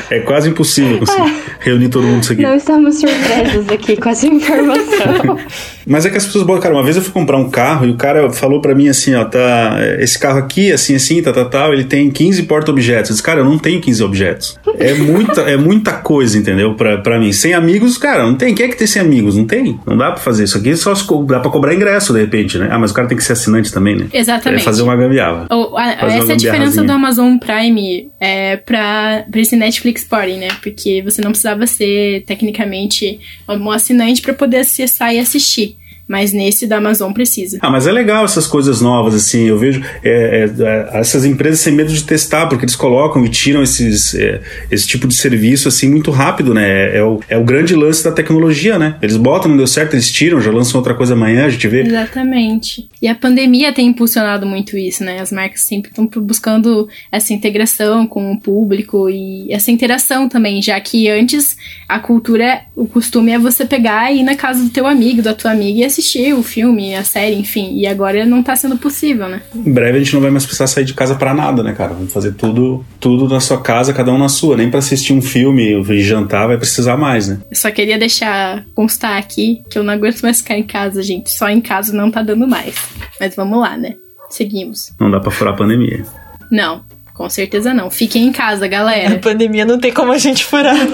é, 0.10 0.18
é, 0.18 0.20
quase 0.22 0.50
impossível 0.50 1.00
conseguir 1.00 1.34
reunir 1.60 1.90
todo 1.90 2.06
mundo 2.06 2.24
isso 2.24 2.34
aqui. 2.34 2.42
Não 2.42 2.56
estamos 2.56 3.00
surpresos 3.00 3.70
aqui 3.70 3.98
com 3.98 4.10
essa 4.10 4.28
informação. 4.28 5.38
Mas 5.86 6.06
é 6.06 6.10
que 6.10 6.18
as 6.18 6.26
pessoas, 6.26 6.60
cara, 6.60 6.74
uma 6.74 6.84
vez 6.84 6.96
eu 6.96 7.02
fui 7.02 7.12
comprar 7.12 7.38
um 7.38 7.50
carro 7.50 7.85
e 7.86 7.92
o 7.92 7.96
cara 7.96 8.32
falou 8.32 8.62
para 8.62 8.76
mim 8.76 8.88
assim, 8.88 9.14
ó, 9.16 9.26
tá, 9.26 9.78
esse 10.00 10.18
carro 10.18 10.40
aqui, 10.40 10.72
assim, 10.72 10.96
assim, 10.96 11.22
tá, 11.22 11.32
tá, 11.32 11.46
tal, 11.46 11.74
ele 11.74 11.84
tem 11.84 12.10
15 12.10 12.44
porta-objetos. 12.44 13.10
Eu 13.10 13.14
disse, 13.14 13.24
cara, 13.24 13.42
eu 13.42 13.46
não 13.46 13.58
tenho 13.58 13.82
15 13.82 14.04
objetos. 14.04 14.60
É 14.78 14.94
muita, 14.94 15.42
é 15.42 15.58
muita 15.58 15.94
coisa, 15.94 16.38
entendeu? 16.38 16.76
Pra, 16.76 16.98
pra 16.98 17.20
mim. 17.20 17.32
Sem 17.32 17.54
amigos, 17.54 17.98
cara, 17.98 18.24
não 18.24 18.36
tem. 18.36 18.54
Quem 18.54 18.66
é 18.66 18.70
que 18.70 18.78
tem 18.78 18.88
sem 18.88 19.02
amigos? 19.02 19.36
Não 19.36 19.46
tem. 19.46 19.80
Não 19.86 19.98
dá 19.98 20.12
pra 20.12 20.22
fazer 20.22 20.44
isso 20.44 20.58
aqui, 20.58 20.76
só 20.76 20.94
dá 21.28 21.40
pra 21.40 21.52
cobrar 21.52 21.74
ingresso, 21.74 22.14
de 22.14 22.20
repente, 22.20 22.58
né? 22.58 22.70
Ah, 22.72 22.80
mas 22.80 22.92
o 22.92 22.94
cara 22.94 23.08
tem 23.08 23.18
que 23.18 23.24
ser 23.24 23.34
assinante 23.34 23.72
também, 23.72 23.96
né? 23.96 24.08
Exatamente. 24.12 24.62
É 24.62 24.64
fazer 24.64 24.84
uma 24.84 24.96
gambiarra. 24.96 25.48
A, 25.50 26.08
essa 26.08 26.32
é 26.32 26.34
a 26.34 26.38
diferença 26.38 26.84
do 26.84 26.92
Amazon 26.92 27.38
Prime 27.38 28.10
é, 28.20 28.58
pra, 28.58 29.26
pra 29.30 29.42
esse 29.42 29.56
Netflix 29.56 30.04
Party, 30.04 30.34
né? 30.34 30.50
Porque 30.62 31.02
você 31.04 31.22
não 31.22 31.32
precisava 31.32 31.66
ser, 31.68 32.24
tecnicamente, 32.26 33.20
um 33.48 33.72
assinante 33.72 34.22
para 34.22 34.34
poder 34.34 34.58
acessar 34.58 35.14
e 35.14 35.20
assistir. 35.20 35.78
Mas 36.08 36.32
nesse 36.34 36.68
da 36.68 36.78
Amazon 36.78 37.12
precisa. 37.12 37.58
Ah, 37.62 37.70
mas 37.70 37.88
é 37.88 37.92
legal 37.92 38.26
essas 38.26 38.46
coisas 38.46 38.80
novas, 38.82 39.16
assim. 39.16 39.48
Eu 39.48 39.58
vejo 39.58 39.84
é, 40.04 40.46
é, 40.60 40.64
é 40.64 41.00
essas 41.00 41.26
empresas 41.26 41.60
sem 41.60 41.74
medo 41.74 41.92
de 41.92 42.04
testar, 42.04 42.48
porque 42.48 42.66
eles 42.66 42.76
colocam 42.76 43.26
e 43.26 43.30
tiram 43.30 43.64
esses, 43.64 44.14
é, 44.14 44.42
esse 44.70 44.88
tipo 44.88 45.08
de 45.08 45.16
serviço 45.16 45.68
assim 45.68 45.90
muito 45.90 46.12
rápido, 46.12 46.54
né? 46.54 46.96
É 46.96 47.04
o, 47.04 47.20
é 47.28 47.38
o 47.38 47.44
grande 47.44 47.76
lance 47.76 48.04
da 48.04 48.12
tecnologia, 48.12 48.78
né? 48.78 48.98
Eles 49.02 49.18
botam, 49.18 49.50
não 49.50 49.58
deu 49.58 49.68
certo, 49.68 49.94
eles 49.94 50.12
tiram, 50.12 50.40
já 50.40 50.52
lançam 50.52 50.80
outra 50.80 50.94
coisa 50.94 51.14
amanhã, 51.14 51.46
a 51.46 51.50
gente 51.50 51.68
vê. 51.68 51.82
Exatamente. 51.82 52.88
E 53.02 53.08
a 53.08 53.16
pandemia 53.16 53.74
tem 53.74 53.88
impulsionado 53.88 54.46
muito 54.46 54.78
isso, 54.78 55.04
né? 55.04 55.20
As 55.20 55.32
marcas 55.32 55.62
sempre 55.62 55.90
estão 55.90 56.08
buscando 56.22 56.88
essa 57.12 57.34
integração 57.34 58.06
com 58.06 58.32
o 58.32 58.40
público 58.40 59.10
e 59.10 59.52
essa 59.52 59.72
interação 59.72 60.30
também, 60.30 60.62
já 60.62 60.80
que 60.80 61.10
antes 61.10 61.58
a 61.88 62.00
cultura, 62.00 62.62
o 62.76 62.88
costume 62.88 63.32
é 63.32 63.40
você 63.40 63.66
pegar 63.66 64.12
e 64.12 64.20
ir 64.20 64.24
na 64.24 64.36
casa 64.36 64.64
do 64.64 64.70
teu 64.70 64.86
amigo, 64.86 65.22
da 65.22 65.34
tua 65.34 65.52
amiga 65.52 65.80
e 65.80 65.84
assistir 65.96 66.34
o 66.34 66.44
filme, 66.44 66.94
a 66.96 67.04
série, 67.04 67.36
enfim. 67.36 67.78
E 67.78 67.88
agora 67.88 68.26
não 68.26 68.44
tá 68.44 68.56
sendo 68.56 68.78
possível, 68.78 69.28
né? 69.28 69.42
Em 69.56 69.72
breve 69.72 69.98
a 69.98 70.00
gente 70.00 70.14
não 70.14 70.22
vai 70.22 70.30
mais 70.30 70.44
precisar 70.44 70.68
sair 70.68 70.84
de 70.84 70.94
casa 70.94 71.16
para 71.16 71.34
nada, 71.34 71.64
né, 71.64 71.74
cara? 71.74 71.94
Vamos 71.94 72.12
fazer 72.12 72.34
tudo, 72.34 72.86
tudo 73.00 73.28
na 73.30 73.40
sua 73.40 73.62
casa, 73.62 73.94
cada 73.94 74.12
um 74.12 74.18
na 74.18 74.28
sua. 74.28 74.58
Nem 74.58 74.70
para 74.70 74.80
assistir 74.80 75.14
um 75.14 75.22
filme 75.22 75.82
e 75.82 76.04
jantar 76.04 76.48
vai 76.48 76.58
precisar 76.58 76.98
mais, 76.98 77.30
né? 77.30 77.40
Eu 77.50 77.56
só 77.56 77.72
queria 77.72 77.98
deixar 77.98 78.66
constar 78.76 79.18
aqui 79.18 79.64
que 79.70 79.78
eu 79.78 79.84
não 79.84 79.94
aguento 79.94 80.22
mais 80.22 80.42
ficar 80.42 80.58
em 80.58 80.64
casa, 80.64 81.02
gente. 81.02 81.32
Só 81.32 81.48
em 81.48 81.62
casa 81.62 81.94
não 81.94 82.12
tá 82.12 82.22
dando 82.22 82.48
mais. 82.48 82.76
Mas 83.20 83.36
vamos 83.36 83.60
lá, 83.60 83.78
né? 83.78 83.96
Seguimos. 84.30 84.92
Não 85.00 85.10
dá 85.10 85.20
pra 85.20 85.32
furar 85.32 85.54
a 85.54 85.58
pandemia. 85.58 86.04
Não. 86.52 86.84
Com 87.14 87.30
certeza 87.30 87.74
não. 87.74 87.90
Fiquem 87.90 88.28
em 88.28 88.32
casa, 88.34 88.68
galera. 88.68 89.16
A 89.16 89.20
pandemia 89.20 89.64
não 89.64 89.80
tem 89.80 89.94
como 89.94 90.12
a 90.12 90.18
gente 90.18 90.44
furar. 90.44 90.76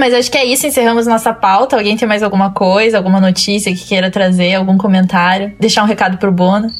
Mas 0.00 0.14
acho 0.14 0.30
que 0.30 0.38
é 0.38 0.46
isso, 0.46 0.66
encerramos 0.66 1.06
nossa 1.06 1.30
pauta. 1.34 1.76
Alguém 1.76 1.94
tem 1.94 2.08
mais 2.08 2.22
alguma 2.22 2.50
coisa, 2.52 2.96
alguma 2.96 3.20
notícia 3.20 3.70
que 3.70 3.84
queira 3.84 4.10
trazer, 4.10 4.54
algum 4.54 4.78
comentário? 4.78 5.52
Deixar 5.60 5.82
um 5.82 5.86
recado 5.86 6.16
pro 6.16 6.32
Bono? 6.32 6.72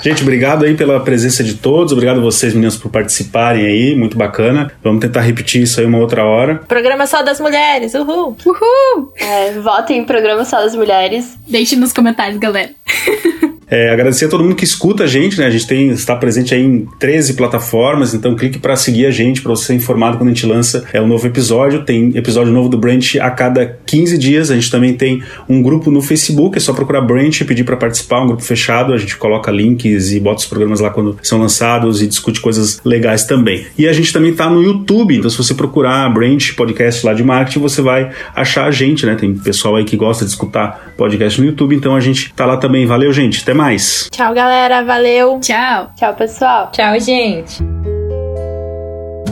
Gente, 0.00 0.22
obrigado 0.22 0.64
aí 0.64 0.74
pela 0.74 1.00
presença 1.00 1.44
de 1.44 1.52
todos. 1.52 1.92
Obrigado 1.92 2.20
a 2.20 2.22
vocês, 2.22 2.54
meninos, 2.54 2.78
por 2.78 2.90
participarem 2.90 3.66
aí. 3.66 3.94
Muito 3.94 4.16
bacana. 4.16 4.72
Vamos 4.82 5.02
tentar 5.02 5.20
repetir 5.20 5.64
isso 5.64 5.80
aí 5.80 5.84
uma 5.84 5.98
outra 5.98 6.24
hora. 6.24 6.62
Programa 6.66 7.06
só 7.06 7.22
das 7.22 7.38
mulheres. 7.38 7.92
Uhul. 7.92 8.34
Uhul. 8.46 9.12
É, 9.16 9.52
votem 9.60 9.98
em 9.98 10.04
programa 10.06 10.46
só 10.46 10.62
das 10.62 10.74
mulheres. 10.74 11.36
Deixe 11.46 11.76
nos 11.76 11.92
comentários, 11.92 12.38
galera. 12.38 12.70
É, 13.68 13.90
agradecer 13.90 14.26
a 14.26 14.28
todo 14.28 14.44
mundo 14.44 14.54
que 14.54 14.64
escuta 14.64 15.04
a 15.04 15.06
gente, 15.06 15.38
né? 15.38 15.46
A 15.46 15.50
gente 15.50 15.66
tem, 15.66 15.88
está 15.88 16.14
presente 16.14 16.54
aí 16.54 16.62
em 16.62 16.86
13 16.98 17.34
plataformas, 17.34 18.14
então 18.14 18.36
clique 18.36 18.58
para 18.58 18.76
seguir 18.76 19.06
a 19.06 19.10
gente, 19.10 19.42
para 19.42 19.50
você 19.50 19.66
ser 19.66 19.74
informado 19.74 20.18
quando 20.18 20.30
a 20.30 20.32
gente 20.32 20.46
lança 20.46 20.84
é, 20.92 21.00
um 21.00 21.08
novo 21.08 21.26
episódio. 21.26 21.82
Tem 21.82 22.16
episódio 22.16 22.52
novo 22.52 22.68
do 22.68 22.78
Branch 22.78 23.18
a 23.18 23.30
cada 23.30 23.66
15 23.66 24.18
dias. 24.18 24.50
A 24.50 24.54
gente 24.54 24.70
também 24.70 24.94
tem 24.94 25.22
um 25.48 25.60
grupo 25.60 25.90
no 25.90 26.00
Facebook, 26.00 26.56
é 26.56 26.60
só 26.60 26.72
procurar 26.72 27.00
Branch 27.00 27.40
e 27.40 27.44
pedir 27.44 27.64
para 27.64 27.76
participar, 27.76 28.22
um 28.22 28.28
grupo 28.28 28.42
fechado. 28.42 28.92
A 28.92 28.98
gente 28.98 29.16
coloca 29.16 29.50
links 29.50 30.12
e 30.12 30.20
bota 30.20 30.40
os 30.40 30.46
programas 30.46 30.78
lá 30.78 30.90
quando 30.90 31.18
são 31.22 31.40
lançados 31.40 32.00
e 32.00 32.06
discute 32.06 32.40
coisas 32.40 32.80
legais 32.84 33.24
também. 33.24 33.66
E 33.76 33.88
a 33.88 33.92
gente 33.92 34.12
também 34.12 34.30
está 34.30 34.48
no 34.48 34.62
YouTube, 34.62 35.16
então 35.16 35.28
se 35.28 35.36
você 35.36 35.54
procurar 35.54 36.08
Branch 36.14 36.54
Podcast 36.54 37.04
lá 37.04 37.12
de 37.12 37.24
marketing, 37.24 37.58
você 37.58 37.82
vai 37.82 38.10
achar 38.34 38.66
a 38.66 38.70
gente, 38.70 39.04
né? 39.04 39.16
Tem 39.16 39.34
pessoal 39.34 39.74
aí 39.74 39.84
que 39.84 39.96
gosta 39.96 40.24
de 40.24 40.30
escutar 40.30 40.94
podcast 40.96 41.40
no 41.40 41.46
YouTube, 41.48 41.74
então 41.74 41.96
a 41.96 42.00
gente 42.00 42.32
tá 42.32 42.46
lá 42.46 42.56
também. 42.56 42.86
Valeu, 42.86 43.12
gente. 43.12 43.42
Até 43.42 43.55
mais. 43.56 44.08
Tchau, 44.10 44.34
galera. 44.34 44.82
Valeu. 44.82 45.40
Tchau. 45.40 45.90
Tchau, 45.96 46.14
pessoal. 46.14 46.70
Tchau, 46.70 46.98
gente. 47.00 47.62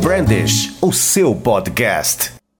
Brandish, 0.02 0.76
o 0.82 0.92
seu 0.92 1.34
podcast. 1.34 2.43